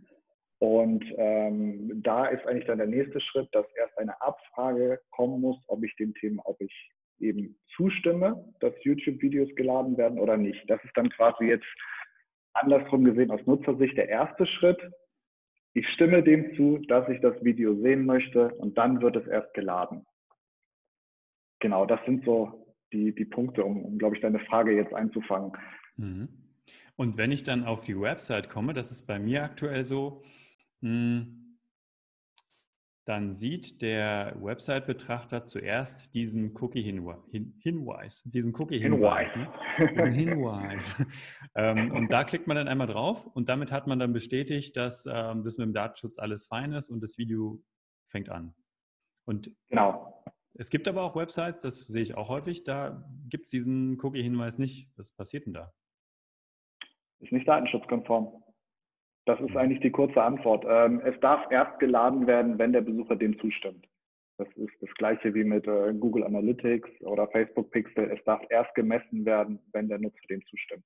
Und 0.63 1.05
ähm, 1.17 1.91
da 2.05 2.27
ist 2.27 2.47
eigentlich 2.47 2.67
dann 2.67 2.79
der 2.79 2.87
nächste 2.87 3.21
Schritt, 3.21 3.49
dass 3.51 3.67
erst 3.75 3.99
eine 3.99 4.23
Abfrage 4.23 5.01
kommen 5.11 5.41
muss, 5.41 5.57
ob 5.67 5.83
ich 5.83 5.93
dem 5.97 6.15
Thema, 6.15 6.41
ob 6.47 6.61
ich 6.61 6.73
eben 7.19 7.59
zustimme, 7.75 8.45
dass 8.61 8.73
YouTube-Videos 8.85 9.53
geladen 9.57 9.97
werden 9.97 10.21
oder 10.21 10.37
nicht. 10.37 10.63
Das 10.71 10.79
ist 10.85 10.97
dann 10.97 11.11
quasi 11.11 11.47
jetzt 11.47 11.67
andersrum 12.53 13.03
gesehen 13.03 13.33
aus 13.33 13.45
Nutzersicht 13.45 13.97
der 13.97 14.09
erste 14.09 14.47
Schritt. 14.47 14.79
Ich 15.75 15.89
stimme 15.95 16.23
dem 16.23 16.55
zu, 16.55 16.79
dass 16.87 17.09
ich 17.09 17.21
das 17.21 17.43
Video 17.43 17.75
sehen 17.83 18.07
möchte 18.07 18.55
und 18.55 18.79
dann 18.79 19.03
wird 19.03 19.17
es 19.17 19.27
erst 19.27 19.53
geladen. 19.55 20.07
Genau, 21.59 21.87
das 21.87 21.99
sind 22.05 22.25
so 22.25 22.73
die, 22.93 23.13
die 23.13 23.25
Punkte, 23.25 23.65
um, 23.65 23.85
um 23.85 23.99
glaube 23.99 24.15
ich, 24.15 24.23
deine 24.23 24.39
Frage 24.39 24.77
jetzt 24.77 24.95
einzufangen. 24.95 25.51
Mhm. 25.97 26.29
Und 26.95 27.17
wenn 27.17 27.33
ich 27.33 27.43
dann 27.43 27.65
auf 27.65 27.83
die 27.83 28.01
Website 28.01 28.49
komme, 28.49 28.75
das 28.75 28.93
ist 28.93 29.09
bei 29.09 29.19
mir 29.19 29.43
aktuell 29.43 29.85
so, 29.85 30.23
dann 33.05 33.33
sieht 33.33 33.83
der 33.83 34.37
Website-Betrachter 34.41 35.45
zuerst 35.45 36.15
diesen 36.15 36.55
Cookie-Hinweis, 36.57 38.23
diesen 38.25 38.55
Cookie-Hinweis, 38.55 39.37
ne? 39.37 39.53
diesen 39.91 40.13
Hinweis. 40.13 41.05
ähm, 41.57 41.91
und 41.93 42.13
da 42.13 42.25
klickt 42.25 42.47
man 42.47 42.57
dann 42.57 42.69
einmal 42.69 42.87
drauf 42.87 43.27
und 43.27 43.49
damit 43.49 43.73
hat 43.73 43.87
man 43.87 43.99
dann 43.99 44.13
bestätigt, 44.13 44.77
dass 44.77 45.07
ähm, 45.07 45.43
das 45.45 45.57
mit 45.57 45.67
dem 45.67 45.73
Datenschutz 45.73 46.19
alles 46.19 46.47
fein 46.47 46.73
ist 46.73 46.91
und 46.91 47.03
das 47.03 47.19
Video 47.19 47.61
fängt 48.09 48.29
an. 48.29 48.55
Und 49.25 49.51
genau. 49.69 50.23
Es 50.55 50.69
gibt 50.71 50.87
aber 50.87 51.03
auch 51.03 51.17
Websites, 51.17 51.63
das 51.63 51.81
sehe 51.81 52.03
ich 52.03 52.15
auch 52.15 52.29
häufig, 52.29 52.63
da 52.63 53.09
gibt 53.29 53.45
es 53.45 53.51
diesen 53.51 53.99
Cookie-Hinweis 54.01 54.59
nicht. 54.59 54.89
Was 54.97 55.13
passiert 55.13 55.47
denn 55.47 55.55
da? 55.55 55.73
Ist 57.21 57.33
nicht 57.33 57.49
datenschutzkonform. 57.49 58.43
Das 59.25 59.41
ist 59.41 59.57
eigentlich 59.57 59.81
die 59.81 59.91
kurze 59.91 60.23
Antwort. 60.23 60.65
Ähm, 60.69 61.01
es 61.05 61.19
darf 61.21 61.41
erst 61.51 61.79
geladen 61.79 62.27
werden, 62.27 62.59
wenn 62.59 62.73
der 62.73 62.81
Besucher 62.81 63.17
dem 63.17 63.39
zustimmt. 63.39 63.87
Das 64.39 64.49
ist 64.57 64.73
das 64.81 64.91
gleiche 64.95 65.35
wie 65.35 65.45
mit 65.45 65.67
äh, 65.69 65.93
Google 65.95 66.25
Analytics 66.25 66.91
oder 67.03 67.29
Facebook 67.29 67.71
Pixel. 67.71 68.11
Es 68.11 68.23
darf 68.25 68.43
erst 68.51 68.75
gemessen 68.75 69.25
werden, 69.25 69.61
wenn 69.73 69.89
der 69.89 69.99
Nutzer 69.99 70.27
dem 70.29 70.45
zustimmt. 70.47 70.85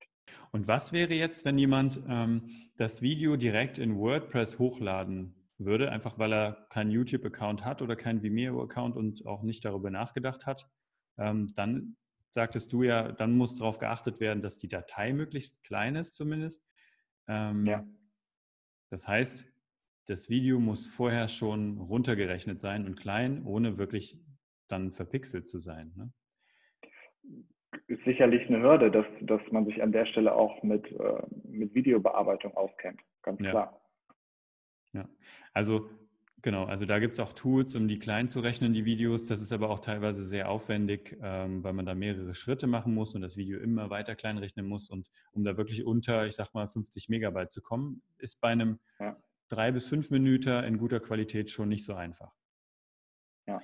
Und 0.52 0.68
was 0.68 0.92
wäre 0.92 1.14
jetzt, 1.14 1.44
wenn 1.44 1.56
jemand 1.56 2.00
ähm, 2.08 2.50
das 2.76 3.00
Video 3.00 3.36
direkt 3.36 3.78
in 3.78 3.96
WordPress 3.96 4.58
hochladen 4.58 5.34
würde, 5.58 5.90
einfach 5.90 6.18
weil 6.18 6.32
er 6.34 6.66
keinen 6.68 6.90
YouTube-Account 6.90 7.64
hat 7.64 7.80
oder 7.80 7.96
keinen 7.96 8.22
Vimeo-Account 8.22 8.96
und 8.96 9.24
auch 9.24 9.42
nicht 9.42 9.64
darüber 9.64 9.90
nachgedacht 9.90 10.44
hat? 10.44 10.68
Ähm, 11.18 11.52
dann 11.54 11.96
sagtest 12.32 12.72
du 12.72 12.82
ja, 12.82 13.12
dann 13.12 13.36
muss 13.36 13.56
darauf 13.56 13.78
geachtet 13.78 14.20
werden, 14.20 14.42
dass 14.42 14.58
die 14.58 14.68
Datei 14.68 15.14
möglichst 15.14 15.62
klein 15.64 15.96
ist 15.96 16.14
zumindest. 16.14 16.62
Ähm, 17.28 17.64
ja. 17.64 17.86
Das 18.90 19.08
heißt, 19.08 19.44
das 20.06 20.30
Video 20.30 20.60
muss 20.60 20.86
vorher 20.86 21.28
schon 21.28 21.78
runtergerechnet 21.78 22.60
sein 22.60 22.86
und 22.86 22.96
klein, 22.96 23.44
ohne 23.44 23.78
wirklich 23.78 24.20
dann 24.68 24.92
verpixelt 24.92 25.48
zu 25.48 25.58
sein. 25.58 25.92
Ne? 25.96 26.12
Ist 27.88 28.04
sicherlich 28.04 28.48
eine 28.48 28.60
Hürde, 28.60 28.90
dass, 28.90 29.06
dass 29.20 29.40
man 29.50 29.66
sich 29.66 29.82
an 29.82 29.92
der 29.92 30.06
Stelle 30.06 30.34
auch 30.34 30.62
mit, 30.62 30.90
äh, 30.92 31.22
mit 31.44 31.74
Videobearbeitung 31.74 32.56
auskennt, 32.56 33.00
ganz 33.22 33.38
klar. 33.38 33.80
Ja, 34.92 35.08
also 35.52 35.90
genau, 36.46 36.64
also 36.64 36.86
da 36.86 37.00
gibt 37.00 37.14
es 37.14 37.18
auch 37.18 37.32
Tools, 37.32 37.74
um 37.74 37.88
die 37.88 37.98
klein 37.98 38.28
zu 38.28 38.38
rechnen, 38.38 38.72
die 38.72 38.84
Videos. 38.84 39.26
Das 39.26 39.42
ist 39.42 39.52
aber 39.52 39.68
auch 39.68 39.80
teilweise 39.80 40.24
sehr 40.24 40.48
aufwendig, 40.48 41.18
ähm, 41.20 41.64
weil 41.64 41.72
man 41.72 41.86
da 41.86 41.96
mehrere 41.96 42.34
Schritte 42.34 42.68
machen 42.68 42.94
muss 42.94 43.16
und 43.16 43.20
das 43.22 43.36
Video 43.36 43.58
immer 43.58 43.90
weiter 43.90 44.14
klein 44.14 44.38
rechnen 44.38 44.68
muss. 44.68 44.88
Und 44.88 45.10
um 45.32 45.42
da 45.42 45.56
wirklich 45.56 45.84
unter, 45.84 46.24
ich 46.24 46.36
sag 46.36 46.54
mal, 46.54 46.68
50 46.68 47.08
Megabyte 47.08 47.50
zu 47.50 47.62
kommen, 47.62 48.00
ist 48.18 48.40
bei 48.40 48.50
einem 48.50 48.78
ja. 49.00 49.16
drei 49.48 49.72
bis 49.72 49.88
fünf 49.88 50.12
Minuten 50.12 50.62
in 50.62 50.78
guter 50.78 51.00
Qualität 51.00 51.50
schon 51.50 51.68
nicht 51.68 51.84
so 51.84 51.94
einfach. 51.94 52.32
Ja, 53.48 53.60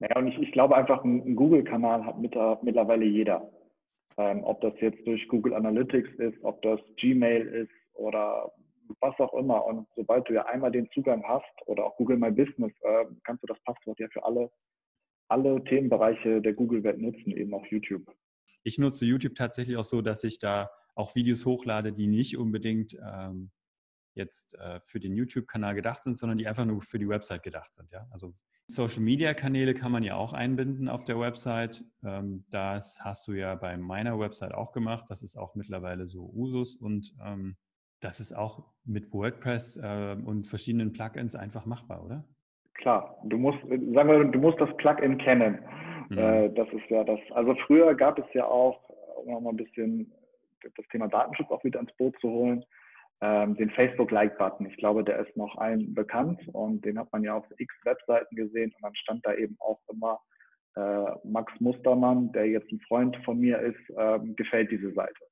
naja, 0.00 0.16
und 0.16 0.26
ich, 0.26 0.38
ich 0.38 0.50
glaube 0.50 0.76
einfach, 0.76 1.04
ein 1.04 1.36
Google-Kanal 1.36 2.04
hat 2.04 2.18
mittlerweile 2.18 3.04
jeder. 3.04 3.48
Ähm, 4.18 4.42
ob 4.42 4.60
das 4.62 4.74
jetzt 4.80 5.06
durch 5.06 5.28
Google 5.28 5.54
Analytics 5.54 6.12
ist, 6.18 6.42
ob 6.42 6.60
das 6.62 6.80
Gmail 6.96 7.46
ist 7.46 7.70
oder 7.94 8.50
was 9.00 9.18
auch 9.18 9.34
immer. 9.34 9.64
Und 9.64 9.86
sobald 9.96 10.28
du 10.28 10.34
ja 10.34 10.46
einmal 10.46 10.70
den 10.70 10.90
Zugang 10.92 11.22
hast 11.24 11.44
oder 11.66 11.84
auch 11.84 11.96
Google 11.96 12.16
My 12.16 12.30
Business, 12.30 12.72
äh, 12.82 13.06
kannst 13.24 13.42
du 13.42 13.46
das 13.46 13.58
Passwort 13.64 13.98
ja 13.98 14.08
für 14.12 14.24
alle, 14.24 14.50
alle 15.28 15.62
Themenbereiche 15.64 16.40
der 16.40 16.54
Google-Welt 16.54 16.98
nutzen, 16.98 17.32
eben 17.32 17.54
auch 17.54 17.66
YouTube. 17.66 18.04
Ich 18.62 18.78
nutze 18.78 19.06
YouTube 19.06 19.34
tatsächlich 19.34 19.76
auch 19.76 19.84
so, 19.84 20.02
dass 20.02 20.24
ich 20.24 20.38
da 20.38 20.70
auch 20.94 21.14
Videos 21.14 21.46
hochlade, 21.46 21.92
die 21.92 22.06
nicht 22.06 22.36
unbedingt 22.36 22.96
ähm, 23.04 23.50
jetzt 24.14 24.54
äh, 24.54 24.80
für 24.80 24.98
den 24.98 25.14
YouTube-Kanal 25.14 25.74
gedacht 25.74 26.02
sind, 26.02 26.16
sondern 26.18 26.38
die 26.38 26.48
einfach 26.48 26.64
nur 26.64 26.82
für 26.82 26.98
die 26.98 27.08
Website 27.08 27.42
gedacht 27.42 27.74
sind. 27.74 27.92
Ja? 27.92 28.06
Also 28.10 28.34
Social-Media-Kanäle 28.68 29.74
kann 29.74 29.92
man 29.92 30.02
ja 30.02 30.16
auch 30.16 30.32
einbinden 30.32 30.88
auf 30.88 31.04
der 31.04 31.20
Website. 31.20 31.84
Ähm, 32.02 32.44
das 32.50 32.98
hast 33.02 33.28
du 33.28 33.32
ja 33.32 33.54
bei 33.54 33.76
meiner 33.76 34.18
Website 34.18 34.54
auch 34.54 34.72
gemacht. 34.72 35.04
Das 35.08 35.22
ist 35.22 35.36
auch 35.36 35.54
mittlerweile 35.54 36.06
so 36.06 36.28
Usus 36.34 36.74
und 36.74 37.14
ähm, 37.24 37.56
das 38.00 38.20
ist 38.20 38.32
auch 38.32 38.62
mit 38.84 39.12
WordPress 39.12 39.78
äh, 39.82 40.16
und 40.24 40.46
verschiedenen 40.46 40.92
Plugins 40.92 41.34
einfach 41.34 41.66
machbar, 41.66 42.04
oder? 42.04 42.24
Klar, 42.74 43.16
du 43.24 43.38
musst, 43.38 43.58
sagen 43.60 44.08
wir, 44.08 44.24
du 44.24 44.38
musst 44.38 44.60
das 44.60 44.74
Plugin 44.76 45.18
kennen. 45.18 45.58
Mhm. 46.10 46.18
Äh, 46.18 46.48
das 46.50 46.68
ist 46.68 46.88
ja 46.88 47.04
das. 47.04 47.18
Also 47.30 47.54
früher 47.66 47.94
gab 47.94 48.18
es 48.18 48.26
ja 48.34 48.44
auch, 48.44 48.88
um 49.24 49.32
noch 49.32 49.40
mal 49.40 49.50
ein 49.50 49.56
bisschen 49.56 50.12
das 50.62 50.86
Thema 50.88 51.08
Datenschutz 51.08 51.50
auch 51.50 51.64
wieder 51.64 51.80
ins 51.80 51.92
Boot 51.96 52.14
zu 52.20 52.28
holen, 52.28 52.64
ähm, 53.22 53.56
den 53.56 53.70
Facebook-Like-Button. 53.70 54.66
Ich 54.66 54.76
glaube, 54.76 55.02
der 55.04 55.20
ist 55.20 55.36
noch 55.36 55.56
allen 55.56 55.94
bekannt 55.94 56.40
und 56.52 56.84
den 56.84 56.98
hat 56.98 57.10
man 57.12 57.24
ja 57.24 57.36
auf 57.36 57.44
x 57.56 57.74
Webseiten 57.84 58.36
gesehen 58.36 58.72
und 58.74 58.82
dann 58.82 58.94
stand 58.96 59.24
da 59.24 59.34
eben 59.34 59.56
auch 59.60 59.80
immer 59.90 60.20
äh, 60.76 61.12
Max 61.24 61.52
Mustermann, 61.60 62.30
der 62.32 62.46
jetzt 62.48 62.70
ein 62.70 62.80
Freund 62.80 63.16
von 63.24 63.38
mir 63.38 63.58
ist, 63.60 63.80
ähm, 63.96 64.36
gefällt 64.36 64.70
diese 64.70 64.92
Seite 64.92 65.24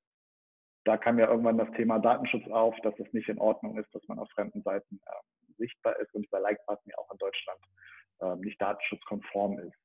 da 0.85 0.97
kam 0.97 1.17
ja 1.19 1.27
irgendwann 1.27 1.57
das 1.57 1.71
Thema 1.71 1.99
Datenschutz 1.99 2.47
auf, 2.49 2.75
dass 2.83 2.97
es 2.99 3.11
nicht 3.11 3.27
in 3.27 3.39
Ordnung 3.39 3.77
ist, 3.77 3.93
dass 3.93 4.07
man 4.07 4.19
auf 4.19 4.29
fremden 4.29 4.61
Seiten 4.61 5.01
äh, 5.05 5.53
sichtbar 5.57 5.99
ist 5.99 6.13
und 6.13 6.23
dieser 6.23 6.39
Like-Button 6.39 6.91
ja 6.91 6.97
auch 6.99 7.11
in 7.11 7.17
Deutschland 7.17 7.59
äh, 8.21 8.35
nicht 8.45 8.61
datenschutzkonform 8.61 9.59
ist. 9.59 9.75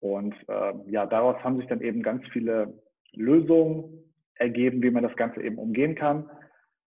Und 0.00 0.34
äh, 0.48 0.74
ja, 0.90 1.06
daraus 1.06 1.42
haben 1.42 1.56
sich 1.56 1.66
dann 1.68 1.80
eben 1.80 2.02
ganz 2.02 2.22
viele 2.32 2.82
Lösungen 3.12 4.12
ergeben, 4.34 4.82
wie 4.82 4.90
man 4.90 5.02
das 5.02 5.16
Ganze 5.16 5.42
eben 5.42 5.58
umgehen 5.58 5.94
kann 5.94 6.30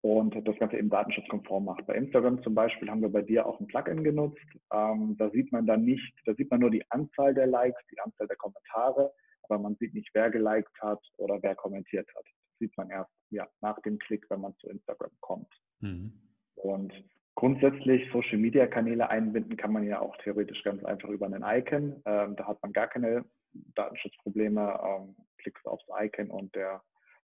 und 0.00 0.34
das 0.46 0.58
Ganze 0.58 0.76
eben 0.76 0.90
datenschutzkonform 0.90 1.64
macht. 1.64 1.86
Bei 1.86 1.94
Instagram 1.94 2.42
zum 2.42 2.56
Beispiel 2.56 2.90
haben 2.90 3.02
wir 3.02 3.08
bei 3.08 3.22
dir 3.22 3.46
auch 3.46 3.60
ein 3.60 3.68
Plugin 3.68 4.02
genutzt. 4.02 4.42
Ähm, 4.72 5.16
da 5.16 5.30
sieht 5.30 5.52
man 5.52 5.64
dann 5.64 5.84
nicht, 5.84 6.12
da 6.24 6.34
sieht 6.34 6.50
man 6.50 6.58
nur 6.58 6.70
die 6.70 6.84
Anzahl 6.90 7.34
der 7.34 7.46
Likes, 7.46 7.80
die 7.92 8.00
Anzahl 8.00 8.26
der 8.26 8.36
Kommentare, 8.36 9.12
aber 9.44 9.60
man 9.60 9.76
sieht 9.76 9.94
nicht, 9.94 10.10
wer 10.12 10.28
geliked 10.28 10.76
hat 10.80 11.00
oder 11.18 11.40
wer 11.40 11.54
kommentiert 11.54 12.08
hat 12.16 12.24
sieht 12.58 12.76
man 12.76 12.90
erst 12.90 13.12
ja, 13.30 13.48
nach 13.60 13.80
dem 13.82 13.98
Klick, 13.98 14.28
wenn 14.30 14.40
man 14.40 14.56
zu 14.56 14.68
Instagram 14.68 15.10
kommt. 15.20 15.52
Mhm. 15.80 16.12
Und 16.56 16.92
grundsätzlich 17.34 18.10
Social 18.12 18.38
Media 18.38 18.66
Kanäle 18.66 19.08
einbinden 19.08 19.56
kann 19.56 19.72
man 19.72 19.84
ja 19.84 20.00
auch 20.00 20.16
theoretisch 20.18 20.62
ganz 20.64 20.84
einfach 20.84 21.08
über 21.08 21.26
einen 21.26 21.44
Icon. 21.44 22.02
Ähm, 22.04 22.36
da 22.36 22.46
hat 22.46 22.62
man 22.62 22.72
gar 22.72 22.88
keine 22.88 23.24
Datenschutzprobleme. 23.52 24.80
Ähm, 24.84 25.16
klickst 25.38 25.66
aufs 25.66 25.86
Icon 26.00 26.30
und 26.30 26.54
der 26.54 26.82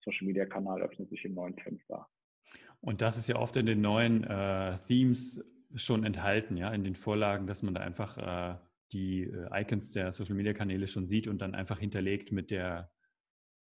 Social 0.05 0.27
Media 0.27 0.47
Kanal 0.47 0.83
öffnet 0.83 1.09
sich 1.11 1.25
im 1.25 1.35
neuen 1.35 1.57
Fenster. 1.59 2.09
Und 2.81 3.03
das 3.03 3.17
ist 3.17 3.29
ja 3.29 3.37
oft 3.37 3.57
in 3.57 3.67
den 3.67 3.81
neuen 3.81 4.25
äh, 4.25 4.79
Themes 4.87 5.45
schon 5.75 6.05
enthalten, 6.05 6.57
ja, 6.57 6.73
in 6.73 6.85
den 6.85 6.95
Vorlagen, 6.95 7.47
dass 7.47 7.63
man 7.63 7.75
da 7.75 7.81
einfach 7.81 8.17
äh, 8.17 8.59
die 8.93 9.25
äh, 9.25 9.63
Icons 9.63 9.93
der 9.93 10.13
Social 10.13 10.35
Media 10.35 10.55
Kanäle 10.55 10.87
schon 10.87 11.07
sieht 11.07 11.27
und 11.27 11.43
dann 11.43 11.55
einfach 11.55 11.79
hinterlegt 11.79 12.33
mit 12.33 12.51
der 12.51 12.91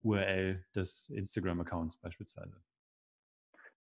URL 0.04 0.64
des 0.74 1.10
Instagram-Accounts 1.10 1.96
beispielsweise? 1.96 2.60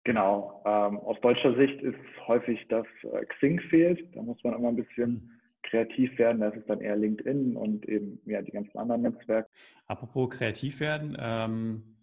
Genau. 0.06 0.62
Ähm, 0.66 0.98
aus 1.00 1.20
deutscher 1.22 1.56
Sicht 1.56 1.82
ist 1.82 1.98
häufig, 2.28 2.60
dass 2.68 2.86
äh, 3.04 3.26
Xing 3.26 3.60
fehlt. 3.70 4.16
Da 4.16 4.22
muss 4.22 4.44
man 4.44 4.54
immer 4.54 4.70
ein 4.70 4.76
bisschen 4.76 5.12
mhm. 5.12 5.32
kreativ 5.64 6.18
werden. 6.18 6.42
Das 6.42 6.56
ist 6.56 6.70
dann 6.70 6.82
eher 6.82 6.96
LinkedIn 6.96 7.56
und 7.56 7.88
eben 7.88 8.20
ja, 8.26 8.42
die 8.42 8.52
ganzen 8.52 8.78
anderen 8.78 9.04
Netzwerke. 9.04 9.50
Apropos 9.88 10.30
kreativ 10.30 10.80
werden, 10.80 11.16
ähm, 11.20 11.94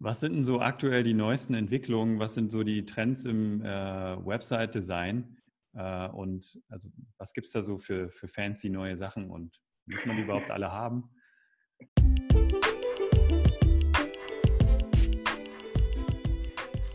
was 0.00 0.20
sind 0.20 0.34
denn 0.34 0.44
so 0.44 0.60
aktuell 0.60 1.02
die 1.02 1.14
neuesten 1.14 1.54
Entwicklungen? 1.54 2.20
Was 2.20 2.34
sind 2.34 2.52
so 2.52 2.62
die 2.62 2.84
Trends 2.84 3.24
im 3.24 3.62
äh, 3.62 3.66
Website-Design? 3.66 5.38
Äh, 5.74 6.08
und 6.08 6.60
also 6.68 6.88
was 7.16 7.32
gibt 7.32 7.46
es 7.46 7.52
da 7.52 7.62
so 7.62 7.78
für, 7.78 8.10
für 8.10 8.28
fancy 8.28 8.70
neue 8.70 8.96
Sachen 8.96 9.28
und 9.28 9.60
muss 9.86 10.06
man 10.06 10.16
die 10.16 10.22
überhaupt 10.22 10.52
alle 10.52 10.70
haben? 10.70 11.10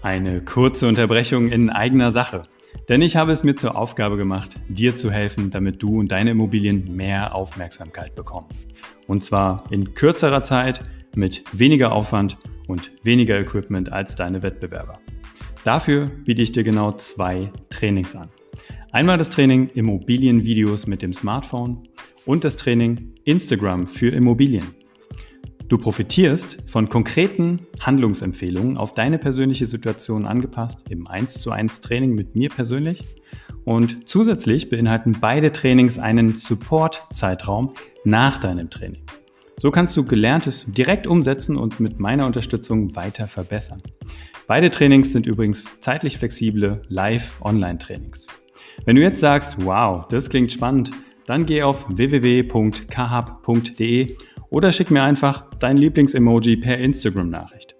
Eine 0.03 0.41
kurze 0.41 0.89
Unterbrechung 0.89 1.47
in 1.47 1.69
eigener 1.69 2.11
Sache. 2.11 2.43
Denn 2.89 3.01
ich 3.01 3.15
habe 3.15 3.31
es 3.31 3.45
mir 3.45 3.55
zur 3.55 3.77
Aufgabe 3.77 4.17
gemacht, 4.17 4.59
dir 4.67 4.97
zu 4.97 5.09
helfen, 5.09 5.49
damit 5.49 5.81
du 5.81 5.97
und 5.97 6.11
deine 6.11 6.31
Immobilien 6.31 6.93
mehr 6.93 7.33
Aufmerksamkeit 7.33 8.13
bekommen. 8.13 8.49
Und 9.07 9.23
zwar 9.23 9.63
in 9.71 9.93
kürzerer 9.93 10.43
Zeit, 10.43 10.83
mit 11.15 11.45
weniger 11.53 11.93
Aufwand 11.93 12.37
und 12.67 12.91
weniger 13.03 13.39
Equipment 13.39 13.93
als 13.93 14.17
deine 14.17 14.43
Wettbewerber. 14.43 14.99
Dafür 15.63 16.11
biete 16.25 16.41
ich 16.41 16.51
dir 16.51 16.65
genau 16.65 16.91
zwei 16.91 17.49
Trainings 17.69 18.13
an. 18.13 18.27
Einmal 18.91 19.17
das 19.17 19.29
Training 19.29 19.69
Immobilienvideos 19.69 20.85
mit 20.85 21.01
dem 21.01 21.13
Smartphone 21.13 21.87
und 22.25 22.43
das 22.43 22.57
Training 22.57 23.13
Instagram 23.23 23.87
für 23.87 24.09
Immobilien. 24.09 24.82
Du 25.73 25.79
profitierst 25.79 26.57
von 26.67 26.87
konkreten 26.87 27.65
Handlungsempfehlungen 27.79 28.77
auf 28.77 28.91
deine 28.91 29.17
persönliche 29.17 29.65
Situation 29.65 30.27
angepasst 30.27 30.83
im 30.87 31.07
1 31.07 31.41
zu 31.41 31.49
1 31.49 31.81
Training 31.81 32.13
mit 32.13 32.35
mir 32.35 32.49
persönlich. 32.49 33.03
Und 33.65 34.07
zusätzlich 34.07 34.69
beinhalten 34.69 35.17
beide 35.19 35.51
Trainings 35.51 35.97
einen 35.97 36.37
Support-Zeitraum 36.37 37.73
nach 38.03 38.37
deinem 38.37 38.69
Training. 38.69 39.01
So 39.57 39.71
kannst 39.71 39.97
du 39.97 40.05
Gelerntes 40.05 40.67
direkt 40.67 41.07
umsetzen 41.07 41.57
und 41.57 41.79
mit 41.79 41.99
meiner 41.99 42.27
Unterstützung 42.27 42.95
weiter 42.95 43.25
verbessern. 43.25 43.81
Beide 44.45 44.69
Trainings 44.69 45.11
sind 45.11 45.25
übrigens 45.25 45.79
zeitlich 45.79 46.19
flexible 46.19 46.83
Live-Online-Trainings. 46.89 48.27
Wenn 48.85 48.95
du 48.95 49.01
jetzt 49.01 49.21
sagst, 49.21 49.65
wow, 49.65 50.07
das 50.07 50.29
klingt 50.29 50.51
spannend, 50.51 50.91
dann 51.25 51.47
geh 51.47 51.63
auf 51.63 51.87
www.kahab.de 51.89 52.43
oder 54.53 54.71
schick 54.71 54.91
mir 54.91 55.01
einfach 55.01 55.49
dein 55.59 55.77
Lieblings-Emoji 55.77 56.57
per 56.57 56.77
Instagram-Nachricht. 56.77 57.75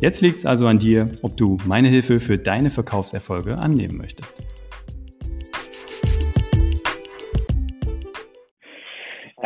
Jetzt 0.00 0.22
liegt 0.22 0.38
es 0.38 0.46
also 0.46 0.66
an 0.66 0.78
dir, 0.78 1.12
ob 1.20 1.36
du 1.36 1.58
meine 1.66 1.88
Hilfe 1.88 2.20
für 2.20 2.38
deine 2.38 2.70
Verkaufserfolge 2.70 3.58
annehmen 3.58 3.98
möchtest. 3.98 4.42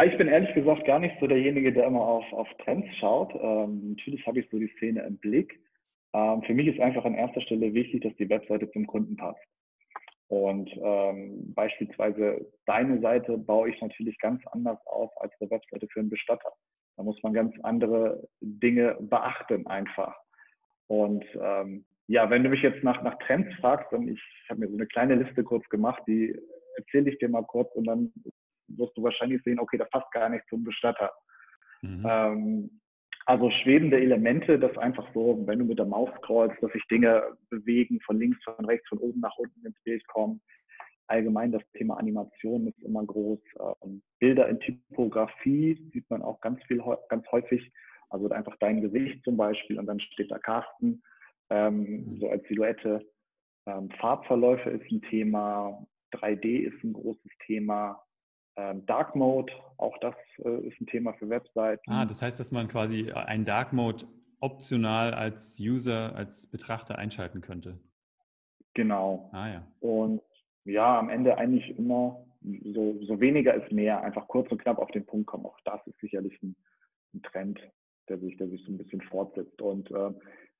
Ich 0.06 0.18
bin 0.18 0.28
ehrlich 0.28 0.54
gesagt 0.54 0.84
gar 0.86 1.00
nicht 1.00 1.16
so 1.18 1.26
derjenige, 1.26 1.72
der 1.72 1.86
immer 1.86 2.02
auf, 2.02 2.24
auf 2.32 2.48
Trends 2.64 2.86
schaut. 3.00 3.32
Ähm, 3.34 3.96
natürlich 3.96 4.24
habe 4.26 4.38
ich 4.38 4.46
so 4.50 4.58
die 4.58 4.70
Szene 4.76 5.02
im 5.02 5.16
Blick. 5.16 5.58
Ähm, 6.12 6.42
für 6.42 6.54
mich 6.54 6.68
ist 6.68 6.78
einfach 6.78 7.04
an 7.04 7.14
erster 7.14 7.40
Stelle 7.40 7.74
wichtig, 7.74 8.02
dass 8.02 8.14
die 8.16 8.28
Webseite 8.28 8.70
zum 8.70 8.86
Kunden 8.86 9.16
passt. 9.16 9.40
Und 10.34 10.68
ähm, 10.82 11.54
beispielsweise 11.54 12.44
deine 12.66 13.00
Seite 13.00 13.38
baue 13.38 13.70
ich 13.70 13.80
natürlich 13.80 14.18
ganz 14.18 14.44
anders 14.48 14.84
auf 14.86 15.12
als 15.20 15.32
eine 15.38 15.48
Webseite 15.48 15.86
für 15.86 16.00
einen 16.00 16.10
Bestatter. 16.10 16.52
Da 16.96 17.04
muss 17.04 17.22
man 17.22 17.34
ganz 17.34 17.54
andere 17.62 18.26
Dinge 18.40 18.96
beachten 18.98 19.64
einfach. 19.68 20.16
Und 20.88 21.24
ähm, 21.40 21.84
ja, 22.08 22.28
wenn 22.30 22.42
du 22.42 22.48
mich 22.48 22.62
jetzt 22.62 22.82
nach, 22.82 23.00
nach 23.04 23.16
Trends 23.20 23.54
fragst, 23.60 23.92
dann 23.92 24.08
ich, 24.08 24.20
habe 24.50 24.58
mir 24.58 24.68
so 24.70 24.74
eine 24.74 24.88
kleine 24.88 25.14
Liste 25.14 25.44
kurz 25.44 25.68
gemacht, 25.68 26.02
die 26.08 26.36
erzähle 26.78 27.12
ich 27.12 27.18
dir 27.18 27.28
mal 27.28 27.44
kurz 27.44 27.72
und 27.76 27.84
dann 27.84 28.12
wirst 28.66 28.96
du 28.96 29.04
wahrscheinlich 29.04 29.40
sehen, 29.44 29.60
okay, 29.60 29.78
das 29.78 29.88
passt 29.90 30.10
gar 30.10 30.30
nicht 30.30 30.44
zum 30.48 30.64
Bestatter. 30.64 31.12
Mhm. 31.80 32.06
Ähm, 32.08 32.80
also 33.26 33.50
schwebende 33.50 33.98
Elemente, 33.98 34.58
das 34.58 34.76
einfach 34.76 35.06
so, 35.14 35.42
wenn 35.46 35.58
du 35.58 35.64
mit 35.64 35.78
der 35.78 35.86
Maus 35.86 36.10
scrollst, 36.18 36.62
dass 36.62 36.72
sich 36.72 36.86
Dinge 36.90 37.22
bewegen, 37.48 38.00
von 38.00 38.18
links, 38.18 38.42
von 38.44 38.64
rechts, 38.64 38.88
von 38.88 38.98
oben 38.98 39.20
nach 39.20 39.36
unten 39.38 39.64
ins 39.64 39.80
Bild 39.82 40.06
kommen. 40.08 40.42
Allgemein 41.06 41.52
das 41.52 41.62
Thema 41.72 41.98
Animation 41.98 42.66
ist 42.66 42.82
immer 42.82 43.04
groß. 43.04 43.40
Ähm, 43.82 44.02
Bilder 44.18 44.48
in 44.48 44.60
Typografie 44.60 45.78
sieht 45.92 46.08
man 46.10 46.22
auch 46.22 46.40
ganz 46.40 46.62
viel, 46.64 46.82
ganz 47.08 47.26
häufig. 47.30 47.70
Also 48.10 48.28
einfach 48.30 48.56
dein 48.60 48.80
Gesicht 48.80 49.24
zum 49.24 49.36
Beispiel 49.36 49.78
und 49.78 49.86
dann 49.86 50.00
steht 50.00 50.30
da 50.30 50.38
Carsten, 50.38 51.02
ähm, 51.50 51.80
mhm. 51.80 52.20
so 52.20 52.30
als 52.30 52.46
Silhouette. 52.48 53.06
Ähm, 53.66 53.90
Farbverläufe 53.98 54.70
ist 54.70 54.90
ein 54.90 55.02
Thema. 55.02 55.86
3D 56.12 56.68
ist 56.68 56.84
ein 56.84 56.92
großes 56.92 57.32
Thema. 57.46 58.02
Ähm, 58.56 58.86
Dark 58.86 59.16
Mode, 59.16 59.52
auch 59.78 59.96
das 59.98 60.14
äh, 60.44 60.68
ist 60.68 60.80
ein 60.80 60.86
Thema 60.86 61.12
für 61.14 61.28
Webseiten. 61.28 61.90
Ah, 61.90 62.04
das 62.04 62.22
heißt, 62.22 62.38
dass 62.38 62.52
man 62.52 62.68
quasi 62.68 63.10
einen 63.10 63.44
Dark 63.44 63.72
Mode 63.72 64.06
optional 64.40 65.14
als 65.14 65.58
User, 65.58 66.14
als 66.14 66.46
Betrachter 66.46 66.98
einschalten 66.98 67.40
könnte. 67.40 67.78
Genau. 68.74 69.30
Ah 69.32 69.48
ja. 69.48 69.66
Und 69.80 70.20
ja, 70.64 70.98
am 70.98 71.08
Ende 71.08 71.36
eigentlich 71.38 71.76
immer 71.78 72.24
so, 72.74 72.98
so 73.06 73.20
weniger 73.20 73.54
ist 73.54 73.72
mehr, 73.72 74.02
einfach 74.02 74.28
kurz 74.28 74.50
und 74.50 74.60
knapp 74.60 74.78
auf 74.78 74.90
den 74.90 75.06
Punkt 75.06 75.26
kommen. 75.26 75.46
Auch 75.46 75.58
das 75.64 75.80
ist 75.86 75.98
sicherlich 76.00 76.40
ein, 76.42 76.54
ein 77.14 77.22
Trend, 77.22 77.58
der 78.08 78.18
sich, 78.18 78.36
der 78.36 78.48
sich 78.48 78.62
so 78.64 78.72
ein 78.72 78.78
bisschen 78.78 79.00
fortsetzt. 79.02 79.60
Und 79.62 79.90
äh, 79.90 80.12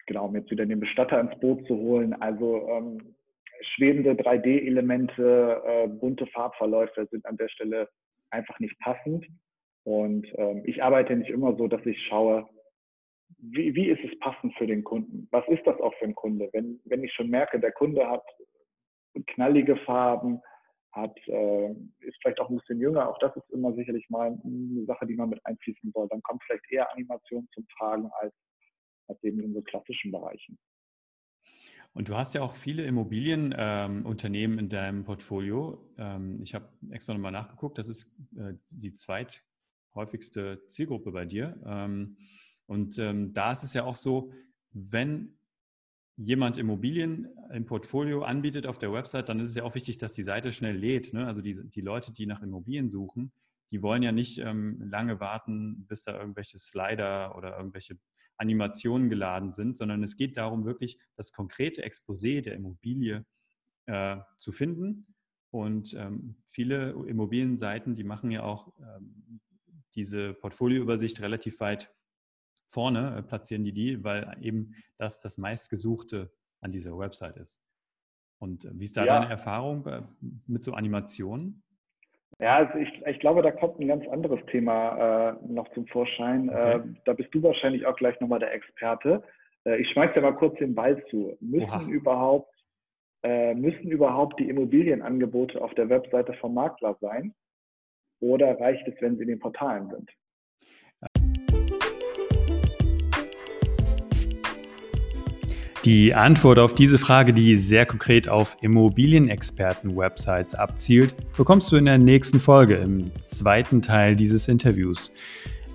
genau, 0.07 0.27
um 0.27 0.35
jetzt 0.35 0.51
wieder 0.51 0.67
den 0.67 0.81
Bestatter 0.81 1.21
ins 1.21 1.39
Boot 1.41 1.67
zu 1.67 1.77
holen, 1.77 2.15
also 2.23 2.67
ähm, 2.69 3.15
schwebende 3.61 4.13
3D-Elemente, 4.13 5.63
äh, 5.65 5.89
bunte 5.89 6.27
Farbverläufe 6.29 7.07
sind 7.11 7.25
an 7.27 7.37
der 7.37 7.49
Stelle 7.49 7.89
einfach 8.31 8.59
nicht 8.59 8.79
passend. 8.81 9.27
Und 9.85 10.27
ähm, 10.37 10.63
ich 10.65 10.83
arbeite 10.83 11.15
nicht 11.15 11.31
immer 11.31 11.57
so, 11.57 11.69
dass 11.69 11.85
ich 11.85 12.01
schaue, 12.07 12.49
wie, 13.39 13.75
wie 13.75 13.89
ist 13.89 14.03
es 14.05 14.19
passend 14.21 14.55
für 14.57 14.67
den 14.67 14.85
Kunden? 14.85 15.29
Was 15.31 15.47
ist 15.49 15.67
das 15.67 15.79
auch 15.81 15.95
für 15.95 16.07
ein 16.07 16.15
Kunde? 16.15 16.49
Wenn, 16.53 16.81
wenn 16.85 17.05
ich 17.05 17.13
schon 17.13 17.29
merke, 17.29 17.61
der 17.61 17.73
Kunde 17.73 18.09
hat 18.09 18.25
knallige 19.27 19.77
Farben, 19.79 20.41
hat, 20.93 21.17
äh, 21.27 21.71
ist 22.01 22.17
vielleicht 22.21 22.41
auch 22.41 22.49
ein 22.49 22.57
bisschen 22.57 22.81
jünger, 22.81 23.09
auch 23.09 23.19
das 23.19 23.35
ist 23.37 23.51
immer 23.51 23.73
sicherlich 23.75 24.09
mal 24.11 24.39
eine 24.45 24.85
Sache, 24.87 25.07
die 25.07 25.17
man 25.17 25.29
mit 25.29 25.45
einfließen 25.45 25.91
soll. 25.93 26.09
Dann 26.09 26.23
kommt 26.23 26.43
vielleicht 26.45 26.71
eher 26.71 26.91
Animation 26.93 27.49
zum 27.53 27.67
Tragen 27.77 28.09
als, 28.21 28.33
als 29.09 29.23
eben 29.25 29.41
in 29.41 29.55
so 29.55 29.63
klassischen 29.63 30.13
Bereichen. 30.13 30.59
Und 31.95 32.09
du 32.09 32.17
hast 32.17 32.35
ja 32.35 32.43
auch 32.43 32.57
viele 32.57 32.85
Immobilienunternehmen 32.85 34.59
ähm, 34.59 34.65
in 34.65 34.69
deinem 34.69 35.05
Portfolio. 35.05 35.81
Ähm, 35.97 36.43
ich 36.43 36.55
habe 36.55 36.69
extra 36.91 37.15
nochmal 37.15 37.31
nachgeguckt, 37.33 37.79
das 37.79 37.89
ist 37.89 38.13
äh, 38.37 38.55
die 38.71 38.93
zweithäufigste 38.93 40.67
Zielgruppe 40.67 41.13
bei 41.13 41.25
dir. 41.25 41.57
Ähm, 41.65 42.17
und 42.67 42.99
ähm, 42.99 43.33
da 43.33 43.53
ist 43.53 43.63
es 43.63 43.75
ja 43.75 43.85
auch 43.85 43.95
so, 43.95 44.33
wenn 44.73 45.39
jemand 46.17 46.59
Immobilien 46.59 47.29
im 47.53 47.65
Portfolio 47.65 48.23
anbietet 48.25 48.67
auf 48.67 48.79
der 48.79 48.93
Website, 48.93 49.29
dann 49.29 49.39
ist 49.39 49.51
es 49.51 49.55
ja 49.55 49.63
auch 49.63 49.77
wichtig, 49.77 49.99
dass 49.99 50.13
die 50.13 50.23
Seite 50.25 50.51
schnell 50.51 50.77
lädt. 50.77 51.13
Ne? 51.13 51.27
Also 51.27 51.43
die, 51.43 51.69
die 51.69 51.81
Leute, 51.81 52.13
die 52.13 52.27
nach 52.27 52.43
Immobilien 52.43 52.89
suchen, 52.89 53.33
die 53.71 53.83
wollen 53.83 54.03
ja 54.03 54.13
nicht 54.13 54.39
ähm, 54.39 54.83
lange 54.89 55.21
warten, 55.21 55.87
bis 55.87 56.03
da 56.03 56.19
irgendwelche 56.19 56.59
Slider 56.59 57.37
oder 57.37 57.57
irgendwelche 57.57 57.99
Animationen 58.37 59.09
geladen 59.09 59.53
sind, 59.53 59.77
sondern 59.77 60.03
es 60.03 60.17
geht 60.17 60.37
darum, 60.37 60.65
wirklich 60.65 60.99
das 61.17 61.33
konkrete 61.33 61.85
Exposé 61.85 62.41
der 62.41 62.55
Immobilie 62.55 63.25
äh, 63.87 64.17
zu 64.39 64.53
finden. 64.53 65.15
Und 65.51 65.95
ähm, 65.95 66.37
viele 66.49 66.91
Immobilienseiten, 67.07 67.95
die 67.95 68.05
machen 68.05 68.31
ja 68.31 68.43
auch 68.43 68.73
ähm, 68.81 69.41
diese 69.95 70.35
Portfolioübersicht 70.35 71.21
relativ 71.21 71.61
weit 71.61 71.95
vorne, 72.69 73.17
äh, 73.17 73.23
platzieren 73.23 73.65
die 73.65 73.73
die, 73.73 74.03
weil 74.03 74.37
eben 74.41 74.75
das 74.99 75.21
das 75.21 75.39
meistgesuchte 75.39 76.33
an 76.61 76.73
dieser 76.73 76.99
Website 76.99 77.37
ist. 77.37 77.61
Und 78.39 78.65
äh, 78.65 78.71
wie 78.75 78.85
ist 78.85 78.97
da 78.97 79.05
ja. 79.05 79.21
deine 79.21 79.31
Erfahrung 79.31 79.87
äh, 79.87 80.03
mit 80.47 80.65
so 80.65 80.75
Animationen? 80.75 81.63
Ja, 82.41 82.57
also 82.57 82.79
ich, 82.79 83.07
ich 83.07 83.21
glaube, 83.21 83.43
da 83.43 83.51
kommt 83.51 83.79
ein 83.79 83.89
ganz 83.89 84.07
anderes 84.09 84.41
Thema 84.47 85.31
äh, 85.31 85.47
noch 85.47 85.69
zum 85.73 85.87
Vorschein. 85.87 86.49
Okay. 86.49 86.77
Äh, 86.77 86.81
da 87.05 87.13
bist 87.13 87.35
du 87.35 87.43
wahrscheinlich 87.43 87.87
auch 87.87 87.97
gleich 87.97 88.19
nochmal 88.21 88.41
der 88.41 88.53
Experte. 88.53 89.23
Äh, 89.65 89.77
ich 89.81 89.91
schmeiß 89.91 90.13
dir 90.15 90.21
mal 90.21 90.35
kurz 90.35 90.59
den 90.59 90.75
Ball 90.75 91.03
zu. 91.07 91.37
Müssen 91.41 91.89
überhaupt, 91.89 92.53
äh, 93.23 93.55
müssen 93.55 93.91
überhaupt 93.91 94.41
die 94.41 94.49
Immobilienangebote 94.49 95.63
auf 95.63 95.75
der 95.75 95.89
Webseite 95.89 96.35
vom 96.35 96.55
Makler 96.55 96.97
sein? 97.01 97.35
Oder 98.21 98.59
reicht 98.59 98.87
es, 98.89 99.01
wenn 99.01 99.17
sie 99.17 99.23
in 99.23 99.29
den 99.29 99.39
Portalen 99.39 99.91
sind? 99.91 100.11
Die 105.85 106.15
Antwort 106.15 106.59
auf 106.59 106.75
diese 106.75 106.99
Frage, 106.99 107.35
die 107.35 107.59
sehr 107.59 107.85
konkret 107.85 108.27
auf 108.27 108.57
Immobilienexperten-Websites 108.63 110.55
abzielt, 110.55 111.15
bekommst 111.37 111.71
du 111.71 111.77
in 111.77 111.85
der 111.85 111.99
nächsten 111.99 112.41
Folge 112.41 112.77
im 112.77 113.03
zweiten 113.21 113.83
Teil 113.83 114.17
dieses 114.17 114.49
Interviews. 114.49 115.13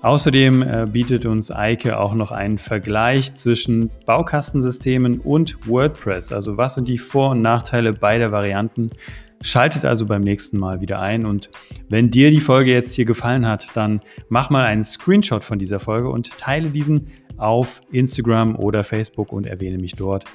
Außerdem 0.01 0.63
äh, 0.63 0.87
bietet 0.91 1.27
uns 1.27 1.51
Eike 1.51 1.99
auch 1.99 2.15
noch 2.15 2.31
einen 2.31 2.57
Vergleich 2.57 3.35
zwischen 3.35 3.91
Baukastensystemen 4.07 5.19
und 5.19 5.67
WordPress. 5.67 6.31
Also 6.31 6.57
was 6.57 6.73
sind 6.73 6.87
die 6.87 6.97
Vor- 6.97 7.31
und 7.31 7.43
Nachteile 7.43 7.93
beider 7.93 8.31
Varianten? 8.31 8.89
Schaltet 9.41 9.85
also 9.85 10.05
beim 10.05 10.21
nächsten 10.21 10.57
Mal 10.57 10.81
wieder 10.81 10.99
ein 10.99 11.25
und 11.25 11.49
wenn 11.87 12.09
dir 12.09 12.29
die 12.29 12.41
Folge 12.41 12.71
jetzt 12.71 12.93
hier 12.93 13.05
gefallen 13.05 13.47
hat, 13.47 13.67
dann 13.73 14.01
mach 14.27 14.49
mal 14.49 14.65
einen 14.65 14.83
Screenshot 14.83 15.43
von 15.43 15.59
dieser 15.59 15.79
Folge 15.79 16.09
und 16.09 16.37
teile 16.37 16.69
diesen 16.69 17.07
auf 17.37 17.81
Instagram 17.91 18.55
oder 18.57 18.83
Facebook 18.83 19.31
und 19.31 19.45
erwähne 19.45 19.77
mich 19.77 19.93
dort. 19.93 20.25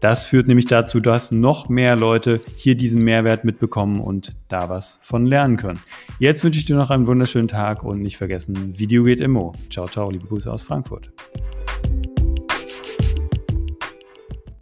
Das 0.00 0.24
führt 0.24 0.48
nämlich 0.48 0.66
dazu, 0.66 1.00
dass 1.00 1.30
noch 1.30 1.68
mehr 1.68 1.96
Leute 1.96 2.40
hier 2.56 2.74
diesen 2.74 3.02
Mehrwert 3.02 3.44
mitbekommen 3.44 4.00
und 4.00 4.32
da 4.48 4.68
was 4.68 4.98
von 5.02 5.26
lernen 5.26 5.56
können. 5.56 5.80
Jetzt 6.18 6.44
wünsche 6.44 6.58
ich 6.58 6.64
dir 6.64 6.76
noch 6.76 6.90
einen 6.90 7.06
wunderschönen 7.06 7.48
Tag 7.48 7.82
und 7.82 8.00
nicht 8.00 8.16
vergessen, 8.16 8.78
Video 8.78 9.04
geht 9.04 9.20
immer. 9.20 9.52
Ciao, 9.70 9.88
ciao, 9.88 10.10
liebe 10.10 10.26
Grüße 10.26 10.50
aus 10.52 10.62
Frankfurt. 10.62 11.10